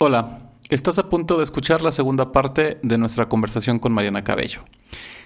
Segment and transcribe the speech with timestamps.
[0.00, 4.60] Hola, estás a punto de escuchar la segunda parte de nuestra conversación con Mariana Cabello.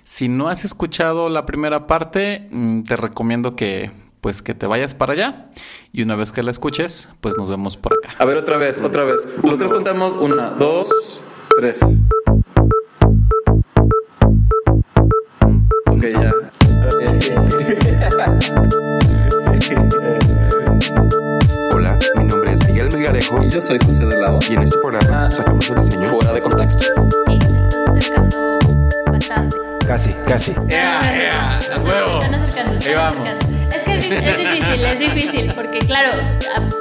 [0.03, 3.91] Si no has escuchado la primera parte, mm, te recomiendo que
[4.23, 5.51] pues que te vayas para allá
[5.93, 8.15] y una vez que la escuches, pues nos vemos por acá.
[8.19, 9.21] A ver, otra vez, otra vez.
[9.43, 10.15] Los tres contamos.
[10.15, 11.23] Una, dos,
[11.59, 11.79] tres.
[23.49, 24.39] Yo soy José de Lavo.
[24.49, 25.31] y en este programa Ah.
[25.31, 26.09] sacamos el diseño.
[26.11, 26.85] Fuera de contexto.
[27.27, 27.39] Sí,
[27.89, 28.59] acercando
[29.11, 29.57] bastante.
[29.87, 30.53] Casi, casi.
[30.69, 31.59] ¡Ea, ea!
[31.59, 32.23] ¡A Se huevo!
[32.23, 33.29] están acercando, se Ahí están vamos.
[33.29, 33.77] acercando.
[33.77, 36.11] Es que es, es difícil, es difícil, porque claro,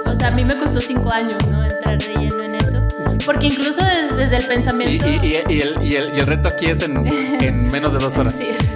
[0.05, 1.63] a, o sea, a mí me costó cinco años, ¿no?
[1.63, 2.87] Entrar de lleno en eso.
[3.25, 5.07] Porque incluso des- desde el Y, pensamiento...
[5.07, 7.05] y- y- y el, y el- y el reto aquí es en,
[7.41, 8.33] en menos de dos horas.
[8.37, 8.69] Sí, es-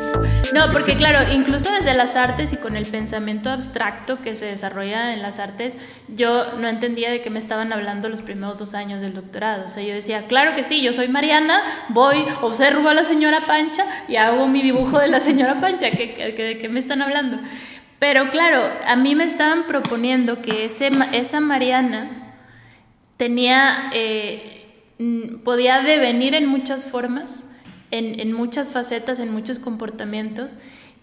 [0.53, 5.13] No, porque claro, incluso desde las artes y con el pensamiento abstracto que se desarrolla
[5.13, 5.77] en las artes,
[6.07, 9.65] yo no entendía de qué me estaban hablando los primeros dos años del doctorado.
[9.65, 13.45] O sea, yo decía, claro que sí, yo soy Mariana, voy, observo a la señora
[13.47, 17.01] Pancha y hago mi dibujo de la señora Pancha, ¿qué, qué- de qué me están
[17.01, 17.39] hablando?
[17.99, 22.33] Pero claro, a mí me estaban proponiendo que ese, esa Mariana
[23.17, 24.65] tenía, eh,
[25.43, 27.45] podía devenir en muchas formas,
[27.91, 30.57] en, en muchas facetas, en muchos comportamientos,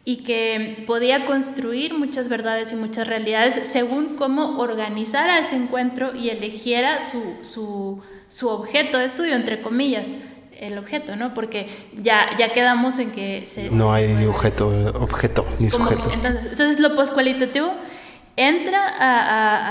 [0.04, 6.30] y que podía construir muchas verdades y muchas realidades según cómo organizara ese encuentro y
[6.30, 10.16] eligiera su, su, su objeto de estudio, entre comillas,
[10.58, 11.34] el objeto, ¿no?
[11.34, 11.68] Porque
[12.00, 13.70] ya, ya quedamos en que se...
[13.70, 14.68] No se- hay objeto,
[15.00, 16.10] objeto, ni que- sujeto.
[16.12, 17.72] entonces, entonces lo poscualitativo
[18.36, 19.18] entra a,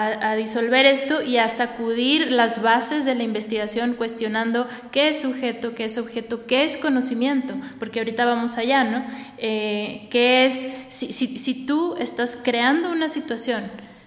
[0.07, 5.21] a- a- disolver esto y a sacudir las bases de la investigación cuestionando qué es
[5.21, 9.03] sujeto, qué es objeto, qué es conocimiento, porque ahorita vamos allá, ¿no?
[9.39, 13.63] Eh, ¿Qué es, si, si, si tú estás creando una situación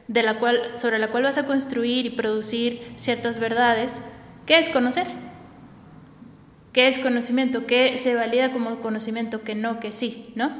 [0.06, 4.00] de la cual, sobre la cual vas a construir y producir ciertas verdades,
[4.46, 5.06] ¿qué es conocer?
[6.72, 7.66] ¿Qué es conocimiento?
[7.66, 9.42] ¿Qué se valida como conocimiento?
[9.42, 10.50] Que no, que sí, ¿no?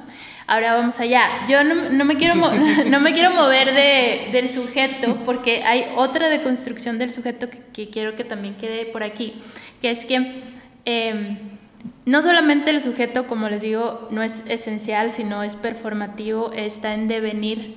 [0.46, 1.46] Ahora vamos allá.
[1.48, 2.34] Yo no, no me, quiero
[2.86, 7.90] no me quiero mover de, del sujeto porque hay otra deconstrucción del sujeto que, que
[7.90, 9.34] quiero que también quede por aquí,
[9.80, 10.42] que es que
[10.84, 11.38] eh,
[12.04, 17.08] no solamente el sujeto, como les digo, no es esencial, sino es performativo, está en
[17.08, 17.76] devenir,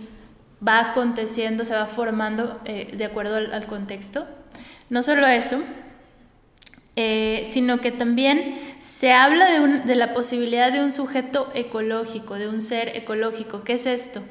[0.65, 4.27] va aconteciendo, se va formando eh, de acuerdo al, al contexto.
[4.89, 5.61] No solo eso,
[6.97, 12.33] eh, sino que también se habla de, un- de la posibilidad de un sujeto ecológico,
[12.35, 13.63] de un ser ecológico.
[13.63, 14.21] ¿Qué es esto?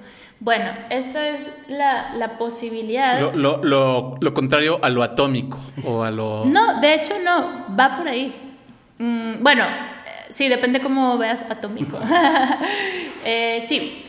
[0.41, 3.19] Bueno, esta es la, la posibilidad...
[3.21, 6.45] Lo, lo- lo- lo contrario a lo atómico o a lo...
[6.45, 8.35] No, de hecho no, va por ahí.
[8.99, 11.99] Mm, bueno, eh, sí, depende cómo veas atómico.
[13.29, 14.05] Eh, sí,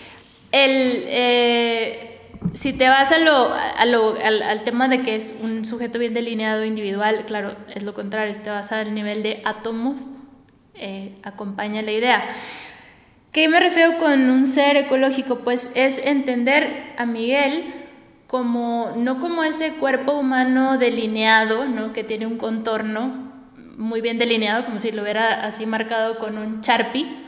[0.51, 2.16] el, eh,
[2.53, 7.83] si te vas al, tema de que es un sujeto bien delineado individual, claro, es
[7.83, 10.09] lo contrario, si te vas al nivel de átomos,
[10.73, 12.25] eh, acompaña la idea.
[13.31, 15.39] ¿Qué me refiero con un ser ecológico?
[15.39, 17.73] Pues es entender a Miguel
[18.27, 21.93] como no como ese cuerpo humano delineado, ¿no?
[21.93, 23.31] que tiene un contorno
[23.77, 27.26] muy bien delineado, como si lo hubiera así marcado con un Sharpie.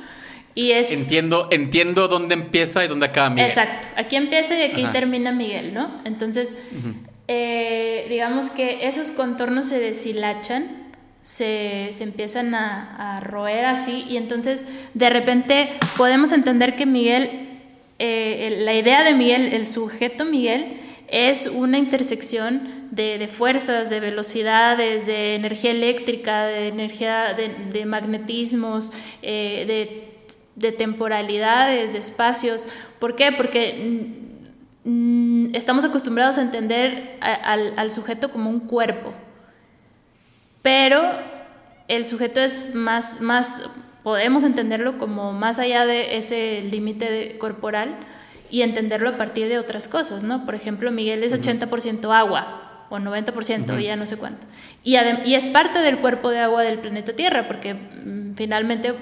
[0.55, 3.47] Y es Entiendo, entiendo dónde empieza y dónde acaba Miguel.
[3.47, 3.87] Exacto.
[3.95, 4.91] Aquí empieza y aquí Ajá.
[4.91, 6.01] termina Miguel, ¿no?
[6.05, 6.55] Entonces,
[7.27, 10.65] eh, digamos que esos contornos se deshilachan,
[11.21, 17.47] se, se empiezan a, a roer así, y entonces de repente podemos entender que Miguel,
[17.99, 20.77] eh, la idea de Miguel, el sujeto Miguel,
[21.07, 27.85] es una intersección de, de fuerzas, de velocidades, de energía eléctrica, de energía de, de
[27.85, 30.08] magnetismos, eh, de
[30.59, 32.67] de temporalidades, de espacios.
[32.99, 33.31] ¿Por qué?
[33.31, 34.13] Porque
[34.83, 39.13] mm, estamos acostumbrados a entender a- al, al sujeto como un cuerpo,
[40.61, 41.01] pero
[41.87, 43.63] el sujeto es más, más,
[44.03, 47.95] podemos entenderlo como más allá de ese límite corporal
[48.51, 50.45] y entenderlo a partir de otras cosas, ¿no?
[50.45, 54.47] Por ejemplo, Miguel es 80% agua o 90%, ya no sé cuánto.
[54.83, 58.93] Y es parte del cuerpo de agua del planeta Tierra, porque mm, finalmente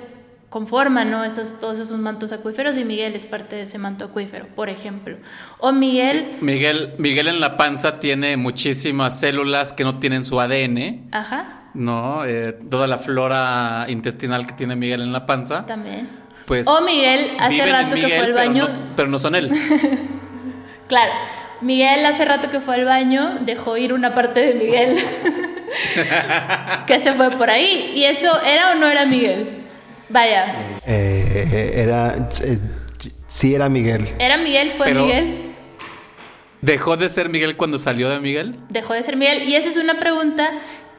[0.49, 1.23] conforman ¿no?
[1.25, 5.17] Esos- todos esos mantos acuíferos y Miguel es parte de ese manto acuífero, por ejemplo.
[5.59, 11.09] O Miguel, Miguel, Miguel en la panza tiene muchísimas células que no tienen su ADN,
[11.11, 12.23] ajá, ¿no?
[12.25, 15.65] Eh, toda la flora intestinal que tiene Miguel en la panza.
[15.65, 16.07] también.
[16.45, 18.67] Pues o Miguel hace rato que fue al pero baño.
[18.69, 19.51] no- pero no son él.
[20.87, 21.11] Claro,
[21.59, 24.95] Miguel hace rato que fue al baño, dejó ir una parte de Miguel
[26.87, 27.91] que se fue por ahí.
[27.95, 29.63] ¿Y eso era o no era Miguel?
[30.09, 30.53] Vaya,
[30.85, 32.15] Eh, era.
[32.41, 32.59] eh,
[33.27, 34.07] sí, era Miguel.
[34.19, 34.71] ¿era Miguel?
[34.71, 35.43] ¿Fue Pero- Miguel?
[36.61, 38.55] ¿Dejó de ser Miguel cuando salió de Miguel?
[38.69, 39.43] Dejó de ser Miguel.
[39.43, 40.51] Y esa es una pregunta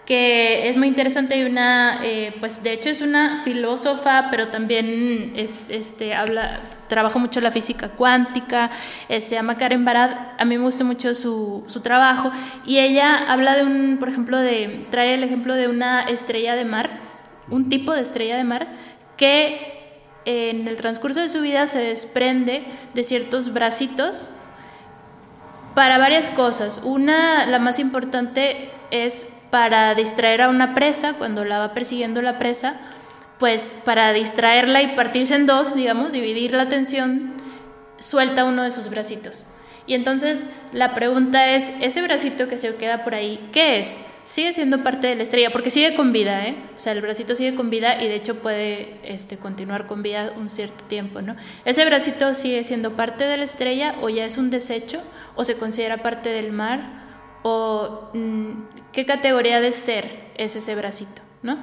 [0.06, 5.32] que es muy interesante y una, eh, pues de hecho es una filósofa, pero también
[5.36, 8.70] es, este, habla, trabaja mucho la física cuántica,
[9.10, 12.32] eh, se llama Karen Barad, a mí me gusta mucho su, su, trabajo,
[12.64, 16.64] y ella habla de un, por ejemplo, de, trae el ejemplo de una estrella de
[16.64, 16.88] mar,
[17.50, 18.66] un tipo de estrella de mar,
[19.18, 19.74] que
[20.24, 24.30] en el transcurso de su vida se desprende de ciertos bracitos
[25.74, 26.80] para varias cosas.
[26.84, 32.38] Una, la más importante, es para distraer a una presa, cuando la va persiguiendo la
[32.38, 32.76] presa,
[33.38, 37.34] pues para distraerla y partirse en dos, digamos, dividir la atención,
[37.98, 39.46] suelta uno de sus bracitos.
[39.88, 44.02] Y entonces la pregunta es, ese bracito que se queda por ahí, ¿qué es?
[44.26, 46.56] Sigue siendo parte de la estrella, porque sigue con vida, ¿eh?
[46.76, 50.34] O sea, el bracito sigue con vida y de hecho puede este, continuar con vida
[50.36, 51.36] un cierto tiempo, ¿no?
[51.64, 55.00] ¿Ese bracito sigue siendo parte de la estrella o ya es un desecho
[55.36, 57.08] o se considera parte del mar?
[57.42, 60.04] ¿O mm, qué categoría de ser
[60.36, 61.58] es ese bracito, ¿no?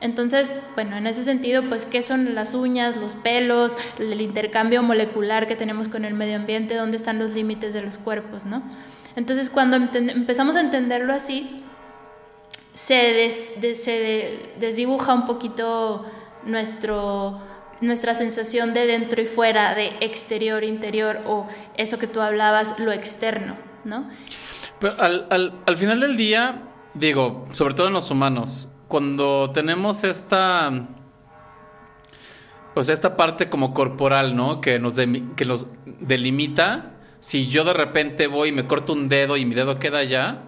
[0.00, 5.46] Entonces, bueno, en ese sentido, pues, ¿qué son las uñas, los pelos, el intercambio molecular
[5.46, 6.74] que tenemos con el medio ambiente?
[6.74, 8.62] ¿Dónde están los límites de los cuerpos, no?
[9.16, 11.62] Entonces, cuando empezamos a entenderlo así,
[12.74, 16.04] se, se desdibuja un poquito
[16.44, 17.40] nuestro,
[17.80, 21.46] nuestra sensación de dentro y fuera, de exterior, interior, o
[21.78, 24.10] eso que tú hablabas, lo externo, ¿no?
[24.78, 26.60] Pero al, al, al final del día,
[26.92, 30.72] digo, sobre todo en los humanos, cuando tenemos esta.
[32.80, 34.60] Sea, esta parte como corporal, ¿no?
[34.60, 35.66] Que nos, que nos
[36.00, 36.92] delimita.
[37.20, 40.42] Si yo de repente voy y me corto un dedo y mi dedo queda allá,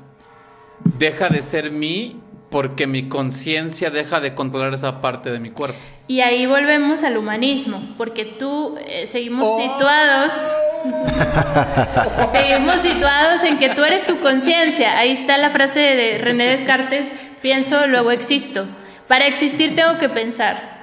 [0.99, 2.21] deja de ser mí
[2.51, 5.79] porque mi conciencia deja de controlar esa parte de mi cuerpo.
[6.07, 9.61] Y ahí volvemos al humanismo, porque tú eh, seguimos oh.
[9.61, 10.33] situados,
[12.33, 14.99] seguimos situados en que tú eres tu conciencia.
[14.99, 17.13] Ahí está la frase de René Descartes,
[17.43, 18.67] pienso, luego existo.
[19.07, 20.79] Para existir tengo que pensar.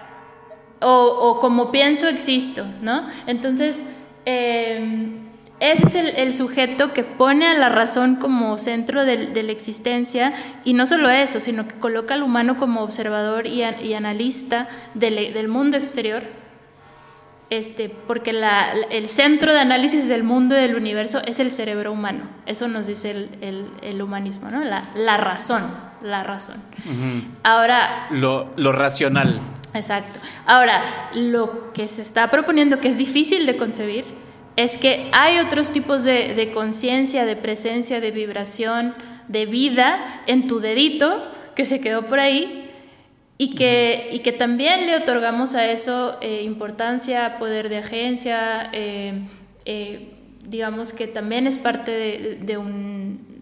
[0.81, 3.07] O, o como pienso, existo, ¿no?
[3.28, 3.84] Entonces,
[4.25, 5.10] eh,
[5.60, 10.34] ese es el, sujeto que pone a la razón como centro de, la existencia
[10.66, 15.78] y no solo eso, sino que coloca al humano como observador y, analista del, mundo
[15.78, 16.24] exterior,
[17.50, 18.31] este, porque
[18.92, 22.27] el centro de análisis del mundo y del universo es el cerebro humano.
[22.45, 24.63] Eso nos dice el, humanismo, ¿no?
[24.63, 25.63] La, razón,
[26.01, 26.56] la razón.
[27.44, 28.07] Ahora...
[28.12, 29.39] Lo, lo racional.
[29.74, 30.19] Exacto.
[30.45, 34.06] Ahora, lo que se está proponiendo, que es difícil de concebir,
[34.56, 38.95] es que hay otros tipos de, conciencia, de presencia, de vibración,
[39.27, 42.65] de vida en tu dedito que se quedó por ahí
[43.38, 49.24] y que, y que también le otorgamos a eso eh, importancia, poder de agencia, eh,
[49.66, 50.14] eh,
[50.48, 53.36] digamos que también es parte de un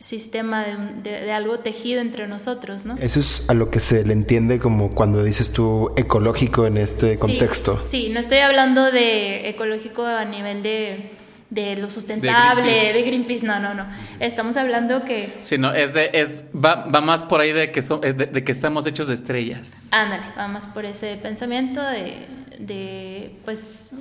[0.00, 0.64] sistema
[1.02, 2.96] de, algo tejido entre nosotros, ¿no?
[3.00, 7.18] Eso es a lo que se le entiende como cuando dices tú ecológico en este
[7.18, 7.80] contexto.
[7.82, 11.10] Sí, no estoy hablando de ecológico a nivel de,
[11.50, 13.44] de lo sustentable, de Greenpeace.
[13.44, 13.86] no, no, no.
[14.20, 15.38] Estamos hablando que...
[15.40, 18.86] Sí, no, es, es va, va, más por ahí de que, son, de, que estamos
[18.86, 19.88] hechos de estrellas.
[19.90, 22.26] Ándale, va más por ese pensamiento de,
[22.58, 23.94] de, pues,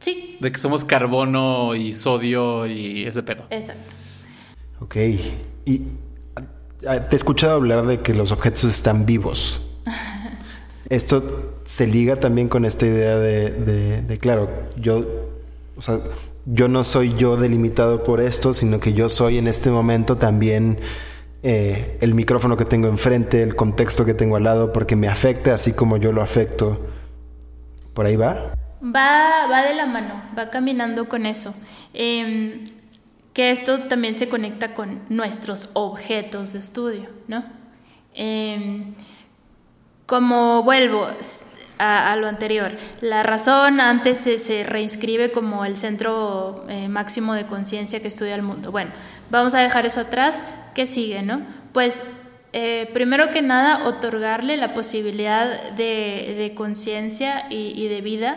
[0.00, 0.36] sí.
[0.40, 3.46] De que somos carbono y sodio y ese pedo.
[3.50, 3.94] Exacto.
[4.80, 4.96] Ok.
[5.64, 5.82] Y
[6.86, 9.60] ah, te he escuchado hablar de que los objetos están vivos.
[10.88, 15.30] Esto se liga también con esta idea de, claro, yo,
[15.76, 16.00] o sea,
[16.46, 20.78] yo no soy yo delimitado por esto, sino que yo soy en este momento también
[21.42, 25.54] eh, el micrófono que tengo enfrente, el contexto que tengo al lado, porque me afecta
[25.54, 26.80] así como yo lo afecto.
[27.94, 28.54] ¿Por ahí va?
[28.82, 31.54] Va, va de la mano, va caminando con eso.
[31.94, 32.64] Em,
[33.32, 37.44] que esto también se conecta con nuestros objetos de estudio, ¿no?
[38.14, 38.92] Em,
[40.06, 41.08] como vuelvo
[41.82, 48.00] a, lo anterior, la razón antes se, reinscribe como el centro eh, máximo de conciencia
[48.00, 48.70] que estudia el mundo.
[48.70, 48.92] Bueno,
[49.30, 50.44] vamos a dejar eso atrás.
[50.74, 51.42] ¿Qué sigue, no?
[51.72, 52.04] Pues
[52.52, 58.36] eh, primero que nada, otorgarle la posibilidad de, conciencia y, de vida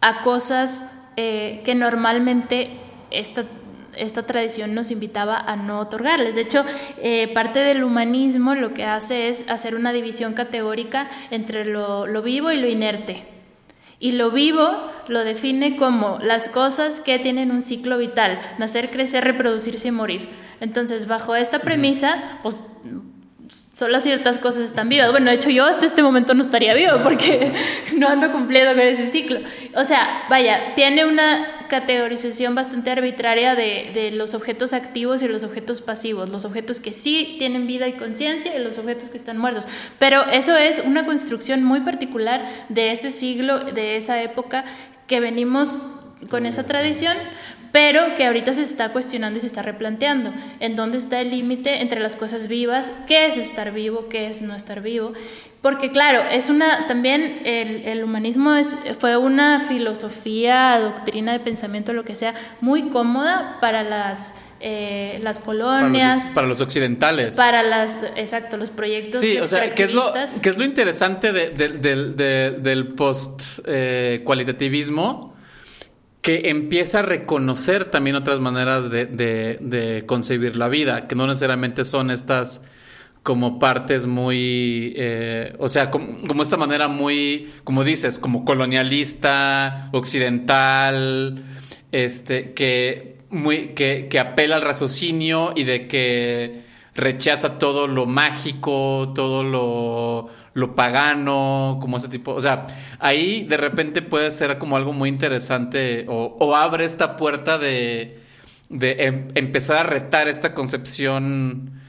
[0.00, 2.70] a cosas eh, que normalmente
[3.10, 3.44] esta
[3.96, 6.34] esta tradición nos invitaba a no otorgarles.
[6.34, 6.64] De hecho,
[6.98, 12.50] eh, parte del humanismo lo que hace es hacer una división categórica entre lo, vivo
[12.52, 13.24] y lo inerte.
[13.98, 14.70] Y lo vivo
[15.08, 20.28] lo define como las cosas que tienen un ciclo vital, nacer, crecer, reproducirse y morir.
[20.60, 22.62] Entonces, bajo esta premisa, pues
[23.72, 25.10] solo ciertas cosas están vivas.
[25.10, 27.52] Bueno, de hecho yo hasta este momento no estaría vivo porque
[27.96, 29.40] no ando cumpliendo con ese ciclo.
[29.74, 35.42] O sea, vaya, tiene una categorización bastante arbitraria de, de, los objetos activos y los
[35.42, 39.38] objetos pasivos, los objetos que sí tienen vida y conciencia y los objetos que están
[39.38, 39.64] muertos.
[39.98, 44.66] Pero eso es una construcción muy particular de ese siglo, de esa época,
[45.06, 45.82] que venimos
[46.28, 47.16] con esa tradición,
[47.72, 51.80] pero que ahorita se está cuestionando y se está replanteando en dónde está el límite
[51.80, 55.12] entre las cosas vivas, qué es estar vivo, qué es no estar vivo.
[55.62, 61.92] Porque claro, es una, también el, el humanismo es, fue una filosofía, doctrina de pensamiento,
[61.92, 66.30] lo que sea, muy cómoda para las eh, las colonias.
[66.34, 67.34] Para los, occidentales.
[67.34, 69.20] Para las, exacto, los proyectos.
[69.20, 75.26] Sí, o sea, ¿qué es lo, qué es lo interesante de, del post-cualitativismo?
[75.26, 75.31] Eh,
[76.22, 82.10] que empieza a reconocer también otras maneras de, concebir la vida, que no necesariamente son
[82.10, 82.62] estas
[83.24, 91.44] como partes muy, eh, o sea, como, esta manera muy, como dices, como colonialista, occidental,
[91.90, 93.18] este, que,
[93.74, 96.62] que, que apela al raciocinio y de que
[96.94, 102.32] rechaza todo lo mágico, todo lo lo pagano, como ese tipo.
[102.32, 102.66] O sea,
[102.98, 108.20] ahí de repente puede ser como algo muy interesante o, abre esta puerta de,
[108.68, 111.80] de em, empezar a retar esta concepción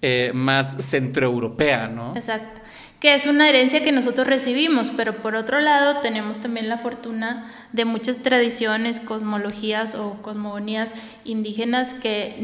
[0.00, 2.14] eh, más centroeuropea, ¿no?
[2.14, 2.61] Exacto
[3.02, 7.52] que es una herencia que nosotros recibimos, pero por otro lado tenemos también la fortuna
[7.72, 10.92] de muchas tradiciones, cosmologías o cosmogonías
[11.24, 12.36] indígenas que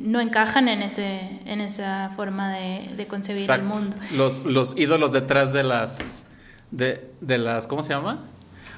[0.00, 3.96] no encajan en, ese, en esa forma de, concebir el mundo.
[4.16, 6.26] Los, los ídolos detrás de las,
[6.72, 8.18] de, de, las, ¿cómo se llama?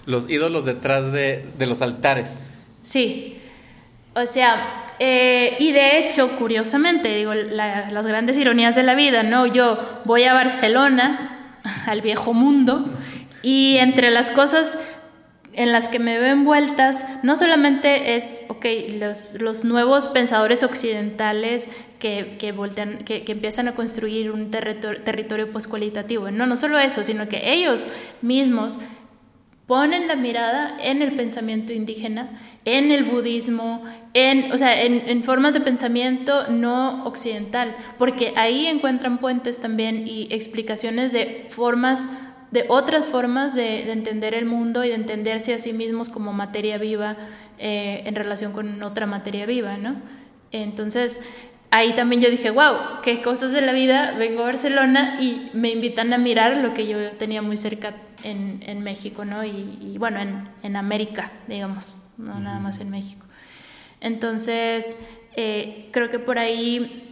[0.05, 2.67] Los ídolos detrás de, de los altares.
[2.83, 3.41] Sí,
[4.17, 9.45] o sea, eh, y de hecho, curiosamente, digo, las grandes ironías de la vida, ¿no?
[9.45, 12.87] Yo voy a Barcelona, al viejo mundo,
[13.43, 14.81] y entre las cosas
[15.53, 18.65] en las que me veo envueltas, no solamente es, ok,
[18.99, 21.69] los, los nuevos pensadores occidentales
[21.99, 27.05] que, que, voltean, que empiezan a construir un territorio, territorio poscualitativo, no, no solo eso,
[27.05, 27.87] sino que ellos
[28.23, 28.79] mismos
[29.67, 32.31] ponen la mirada en el pensamiento indígena,
[32.67, 33.83] en el budismo,
[34.13, 40.27] en, o sea, en, formas de pensamiento no occidental, porque ahí encuentran puentes también y
[40.33, 42.09] explicaciones de formas,
[42.51, 46.77] de otras formas de, entender el mundo y de entenderse a sí mismos como materia
[46.77, 47.17] viva
[47.59, 49.95] eh, en relación con otra materia viva, ¿no?
[50.51, 51.23] Entonces,
[51.71, 55.71] ahí también yo dije, wow, qué cosas de la vida, vengo a Barcelona y me
[55.71, 57.95] invitan a mirar lo que yo tenía muy cerca
[58.25, 59.45] en, México, ¿no?
[59.45, 63.27] Y, bueno, en, en, América, digamos, no nada más en México.
[64.01, 64.99] Entonces,
[65.37, 67.03] eh, creo que por ahí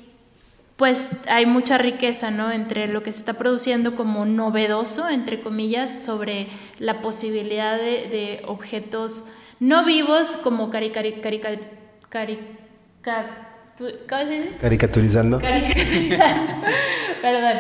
[0.77, 2.51] pues hay mucha riqueza, ¿no?
[2.51, 8.43] Entre lo que se está produciendo como novedoso, entre comillas, sobre la posibilidad de, de
[8.47, 9.27] objetos
[9.61, 11.41] no vivos como cari, cari, cari,
[12.11, 12.39] cari
[13.77, 14.51] ¿Cómo se dice?
[14.61, 15.41] Caricaturizando.
[15.41, 16.53] Caricaturizando.
[17.23, 17.57] Perdón.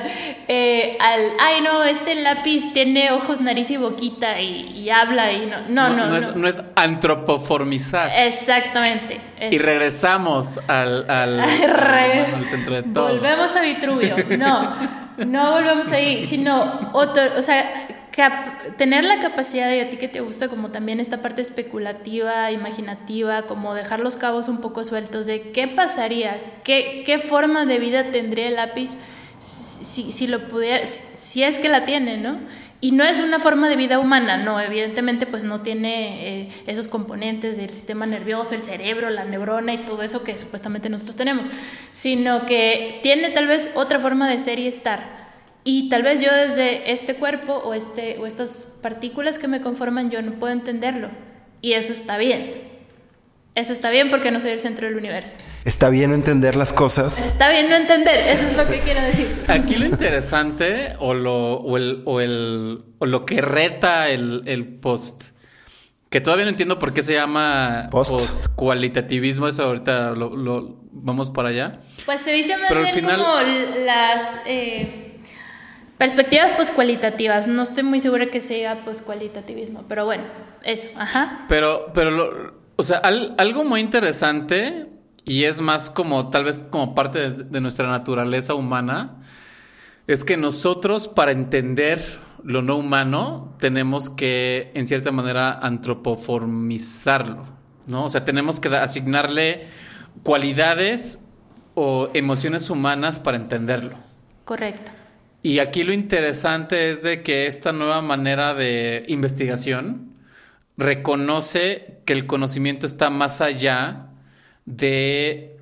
[0.46, 5.62] Eh, al, ay, no, este lápiz tiene ojos, nariz y boquita y, habla y no.
[5.68, 6.06] No, no.
[6.06, 8.10] No, Es, no es, antropoformizar.
[8.16, 9.20] Exactamente.
[9.50, 11.44] Y regresamos al, al,
[12.48, 13.08] centro de todo.
[13.08, 14.14] Volvemos a Vitruvio.
[14.38, 14.72] No,
[15.16, 17.88] no volvemos ahí, sino otro, o sea,
[18.76, 23.42] tener la capacidad de a ti que te gusta como también esta parte especulativa, imaginativa,
[23.42, 28.10] como dejar los cabos un poco sueltos de qué pasaría, qué, qué forma de vida
[28.12, 28.96] tendría el lápiz
[29.40, 32.38] si, si lo pudiera, si, es que la tiene, ¿no?
[32.80, 36.88] Y no es una forma de vida humana, no, evidentemente pues no tiene eh, esos
[36.88, 41.46] componentes del sistema nervioso, el cerebro, la neurona y todo eso que supuestamente nosotros tenemos,
[41.92, 45.23] sino que tiene tal vez otra forma de ser y estar
[45.64, 50.10] y tal vez yo desde este cuerpo o, este, o estas partículas que me conforman,
[50.10, 51.08] yo no puedo entenderlo.
[51.62, 52.74] Y eso está bien.
[53.54, 55.38] Eso está bien porque no soy el centro del universo.
[55.64, 57.24] Está bien no entender las cosas.
[57.24, 59.28] Está bien no entender, eso es lo que quiero decir.
[59.48, 64.66] Aquí lo interesante o lo, o el, o el, o lo que reta el, el
[64.66, 65.34] post
[66.14, 69.48] que todavía no entiendo por qué se llama post, cualitativismo.
[69.48, 71.72] Eso ahorita lo, vamos para allá.
[72.06, 73.40] Pues se dice más bien como
[73.84, 75.03] las eh,
[75.98, 77.46] Perspectivas poscualitativas.
[77.46, 80.24] No estoy muy segura que sea poscualitativismo, pero bueno,
[80.62, 81.46] eso, ajá.
[81.48, 84.88] Pero, pero, o sea, algo muy interesante
[85.24, 89.22] y es más como tal vez como parte de, nuestra naturaleza humana,
[90.06, 92.02] es que nosotros para entender
[92.42, 97.46] lo no humano tenemos que, en cierta manera, antropoformizarlo,
[97.86, 98.04] ¿no?
[98.04, 99.66] O sea, tenemos que asignarle
[100.22, 101.20] cualidades
[101.74, 103.96] o emociones humanas para entenderlo.
[104.44, 104.92] Correcto.
[105.44, 110.14] Y aquí lo interesante es de que esta nueva manera de investigación
[110.78, 114.06] reconoce que el conocimiento está más allá
[114.64, 115.58] de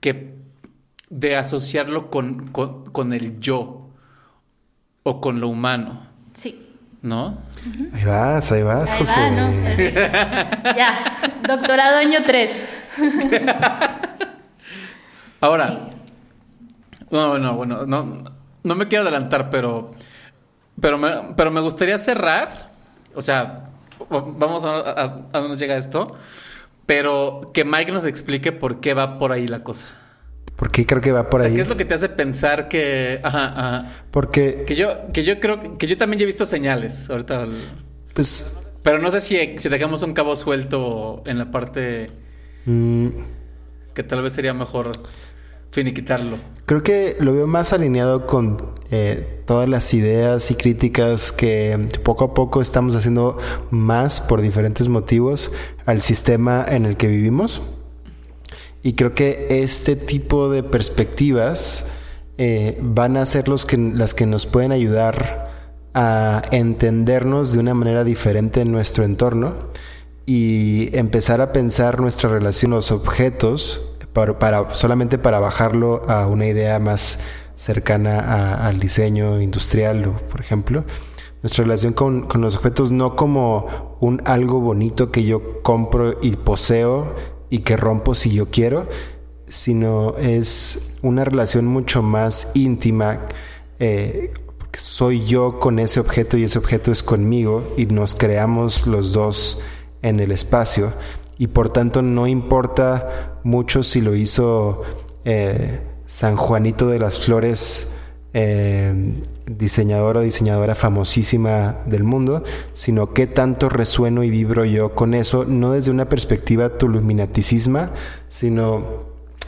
[0.00, 0.36] que
[1.10, 3.90] de asociarlo con, con, con el yo
[5.02, 6.06] o con lo humano.
[6.32, 6.70] Sí.
[7.02, 7.38] ¿No?
[7.92, 9.20] Ahí vas, ahí vas, Ahí José.
[9.20, 10.76] va, ¿no?
[10.76, 12.62] ya, doctorado año 3.
[15.40, 15.90] Ahora,
[17.10, 18.35] no, bueno, bueno, no,
[18.66, 19.92] no me quiero adelantar, pero,
[20.80, 22.72] pero, me, pero me gustaría cerrar,
[23.14, 23.70] o sea,
[24.10, 26.06] vamos a, a, a dónde llega esto,
[26.84, 29.86] pero que Mike nos explique por qué va por ahí la cosa.
[30.56, 31.54] ¿Por qué creo que va por o sea, ahí?
[31.54, 35.38] ¿qué es lo que te hace pensar que, ajá, ajá, Porque, que yo, que yo
[35.38, 37.46] creo que yo también ya he visto señales ahorita,
[38.14, 42.10] pues, pero no sé si, si dejamos un cabo suelto en la parte
[42.64, 43.08] mm,
[43.94, 44.92] que tal vez sería mejor
[45.70, 46.36] finiquitarlo.
[46.64, 48.56] creo que lo veo más alineado con
[48.90, 53.38] eh, todas las ideas y críticas que poco a poco estamos haciendo
[53.70, 55.52] más por diferentes motivos
[55.86, 57.62] al sistema en el que vivimos.
[58.82, 61.90] Y creo que este tipo de perspectivas
[62.38, 65.46] eh, van a ser los que, las que nos pueden ayudar
[65.94, 69.56] a entendernos de una manera diferente en nuestro entorno
[70.26, 76.46] y empezar a pensar nuestra relación los objetos para, para- solamente para bajarlo a una
[76.46, 77.20] idea más
[77.54, 80.84] cercana a- al diseño industrial, por ejemplo.
[81.42, 86.30] Nuestra relación con, con los objetos no como un algo bonito que yo compro y
[86.36, 87.14] poseo
[87.50, 88.88] y que rompo si yo quiero,
[89.48, 93.20] sino es una relación mucho más íntima,
[93.78, 98.86] eh, porque soy yo con ese objeto y ese objeto es conmigo y nos creamos
[98.86, 99.60] los dos
[100.00, 100.92] en el espacio
[101.38, 104.82] y por tanto no importa mucho si lo hizo
[105.24, 107.94] eh, San Juanito de las Flores,
[108.32, 108.92] eh,
[109.46, 112.42] diseñador o diseñadora famosísima del mundo,
[112.74, 117.90] sino qué tanto resueno y vibro yo con eso, no desde una perspectiva tuluminaticisma,
[118.28, 119.04] sino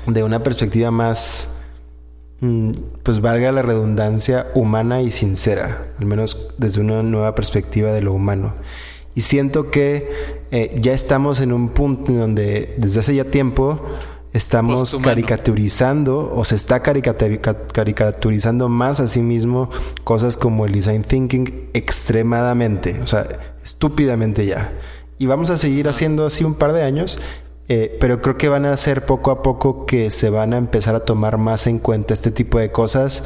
[0.07, 1.59] de una perspectiva más,
[2.40, 2.71] mm,
[3.02, 8.12] pues valga la redundancia, humana y sincera, al menos desde una nueva perspectiva de lo
[8.12, 8.55] humano.
[9.18, 10.09] Y siento que
[10.52, 13.81] eh, ya estamos en un punto en donde desde hace ya tiempo
[14.33, 19.70] estamos caricaturizando o se está caricaturi- ca- caricaturizando más a sí mismo
[20.04, 23.26] cosas como el design thinking extremadamente, o sea,
[23.64, 24.70] estúpidamente ya.
[25.18, 27.18] Y vamos a seguir haciendo así un par de años,
[27.68, 30.94] eh, pero creo que van a ser poco a poco que se van a empezar
[30.94, 33.24] a tomar más en cuenta este tipo de cosas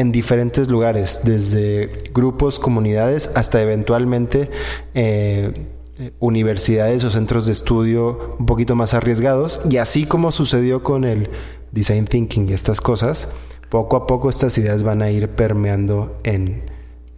[0.00, 4.50] en diferentes lugares, desde grupos, comunidades, hasta eventualmente
[4.94, 5.52] eh,
[5.98, 9.60] eh, universidades o centros de estudio un poquito más arriesgados.
[9.68, 11.28] Y así como sucedió con el
[11.72, 13.28] design thinking y estas cosas,
[13.68, 16.62] poco a poco estas ideas van a ir permeando en,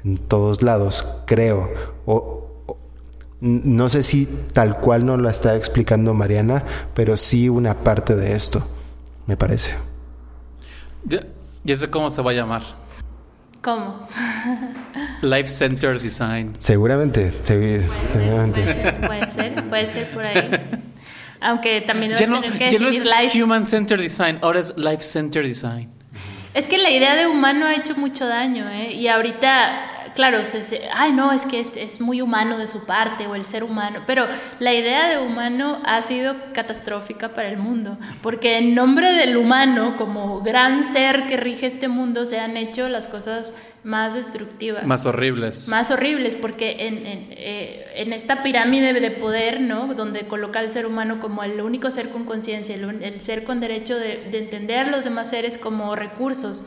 [0.05, 1.71] en todos lados, creo.
[2.05, 2.49] O,
[3.41, 6.65] no sé si tal cual nos la está explicando Mariana,
[6.95, 8.61] pero sí una parte de esto,
[9.29, 9.77] me parece.
[11.65, 12.63] Ya sé cómo se va a llamar.
[13.61, 14.09] ¿Cómo?
[15.23, 16.55] Life Center Design.
[16.59, 18.63] Seguramente, seguramente.
[18.63, 20.51] Puede ser, puede ser, puede ser por ahí.
[21.41, 23.43] Aunque también vas Ya a no, tener que ya no es life.
[23.43, 25.91] Human Center Design, ahora es Life Center Design.
[26.55, 28.93] Es que la idea de humano ha hecho mucho daño, ¿eh?
[28.93, 32.85] Y ahorita, claro, se, se- ay, no, es que es, es muy humano de su
[32.87, 34.27] parte, o el ser humano, pero
[34.59, 39.97] la idea de humano ha sido catastrófica para el mundo, porque en nombre del humano,
[39.97, 44.85] como gran ser que rige este mundo, se han hecho las cosas más destructivas.
[44.85, 45.69] Más horribles.
[45.69, 49.93] más horribles porque en, en, eh, en esta pirámide de poder, ¿no?
[49.95, 53.59] Donde coloca al ser humano como el único ser con conciencia, el, el ser con
[53.59, 56.65] derecho de, de entender a los demás seres como recursos,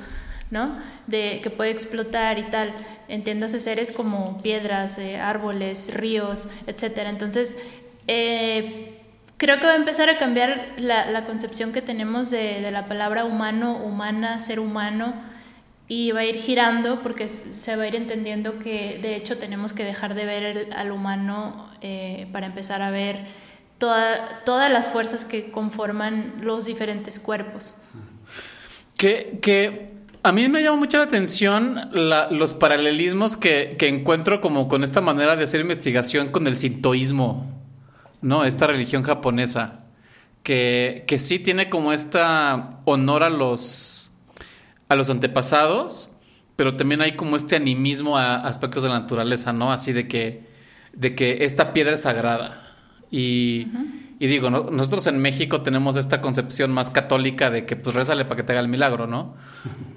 [0.52, 0.78] ¿no?
[1.08, 2.74] De, que puede explotar y tal.
[3.08, 7.10] Entiéndase seres como piedras, eh, árboles, ríos, etcétera.
[7.10, 7.58] Entonces,
[8.08, 9.00] eh,
[9.38, 12.88] creo que va a empezar a cambiar la, la concepción que tenemos de, de la
[12.88, 15.14] palabra humano, humana, ser humano
[15.88, 19.72] y va a ir girando porque se va a ir entendiendo que de hecho tenemos
[19.74, 23.20] que dejar de ver el- al humano eh, para empezar a ver
[23.78, 27.78] toda- todas las fuerzas que conforman los diferentes cuerpos.
[28.98, 29.88] Que, que
[30.26, 35.00] a mí me llama mucho la atención los paralelismos que, que encuentro como con esta
[35.00, 37.46] manera de hacer investigación con el sintoísmo,
[38.22, 38.44] ¿no?
[38.44, 39.86] Esta religión japonesa,
[40.42, 44.10] que, que sí tiene como esta honor a los,
[44.90, 46.10] a los antepasados,
[46.56, 49.72] pero también hay como este animismo a aspectos de la naturaleza, ¿no?
[49.72, 50.48] Así de que,
[50.94, 52.76] de que esta piedra es sagrada.
[53.12, 53.68] Y,
[54.18, 54.64] y digo, ¿no?
[54.72, 58.54] nosotros en México tenemos esta concepción más católica de que pues rézale para que te
[58.54, 59.36] haga el milagro, ¿no?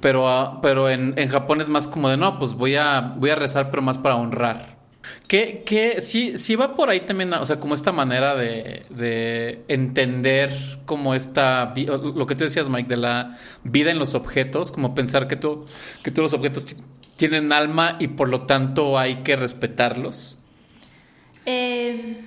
[0.01, 3.31] Pero, ah, pero en, en Japón es más como de no, pues voy a, voy
[3.31, 4.79] a rezar, pero más para honrar.
[5.27, 9.65] Que, que sí, sí va por ahí también, o sea, como esta manera de, de
[9.69, 10.51] entender
[10.85, 15.29] como esta, lo que tú decías, Mike, de la vida en los objetos, como pensar
[15.29, 15.65] que, tú,
[16.03, 16.67] que todos los objetos
[17.17, 20.39] tienen alma y por lo tanto hay que respetarlos.
[21.47, 22.21] Eh,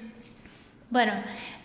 [0.89, 1.13] bueno,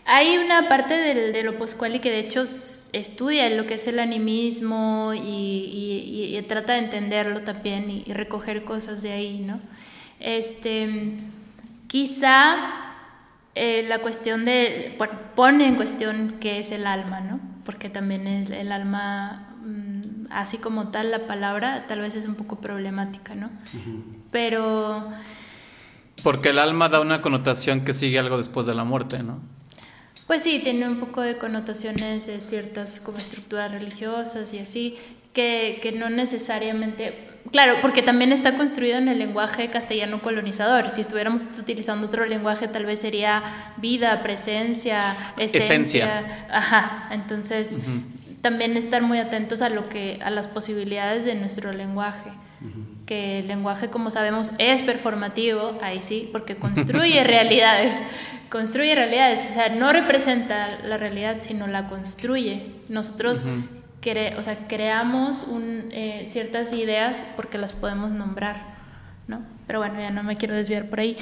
[0.06, 1.48] hay una parte del, del
[1.94, 2.44] y que de hecho
[2.92, 9.10] estudia lo que es el animismo y, trata de entenderlo también y, recoger cosas de
[9.10, 9.58] ahí, ¿no?
[10.20, 11.18] Este,
[11.88, 12.56] quizá
[13.56, 17.40] eh, la cuestión de, bueno, pone en cuestión qué es el alma, ¿no?
[17.64, 22.60] Porque también el alma, mm, así como tal la palabra, tal vez es un poco
[22.60, 23.50] problemática, ¿no?
[24.30, 25.10] Pero...
[26.22, 29.55] Porque el alma da una connotación que sigue algo después de la muerte, ¿no?
[30.26, 34.96] Pues sí, tiene un poco de connotaciones de ciertas como estructuras religiosas y así,
[35.32, 37.28] que, que no necesariamente...
[37.52, 40.90] Claro, porque también está construido en el lenguaje castellano colonizador.
[40.90, 43.42] Si estuviéramos utilizando otro lenguaje, tal vez sería
[43.76, 46.24] vida, presencia, esencia.
[46.50, 47.08] Ajá.
[47.12, 47.78] Entonces,
[48.40, 52.30] también estar muy atentos a lo que, a las posibilidades de nuestro lenguaje.
[53.06, 58.04] Que el lenguaje, como sabemos, es performativo, ahí sí, porque construye realidades
[58.48, 62.62] construye realidades, o sea, no representa la realidad, sino la construye.
[62.88, 63.44] Nosotros
[64.38, 68.62] o sea, creamos un, eh, ciertas ideas porque las podemos nombrar,
[69.26, 69.42] ¿no?
[69.66, 71.16] Pero bueno, ya no me quiero desviar por ahí.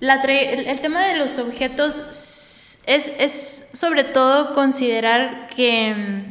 [0.00, 6.24] La el, tema de los objetos es, es sobre todo considerar que,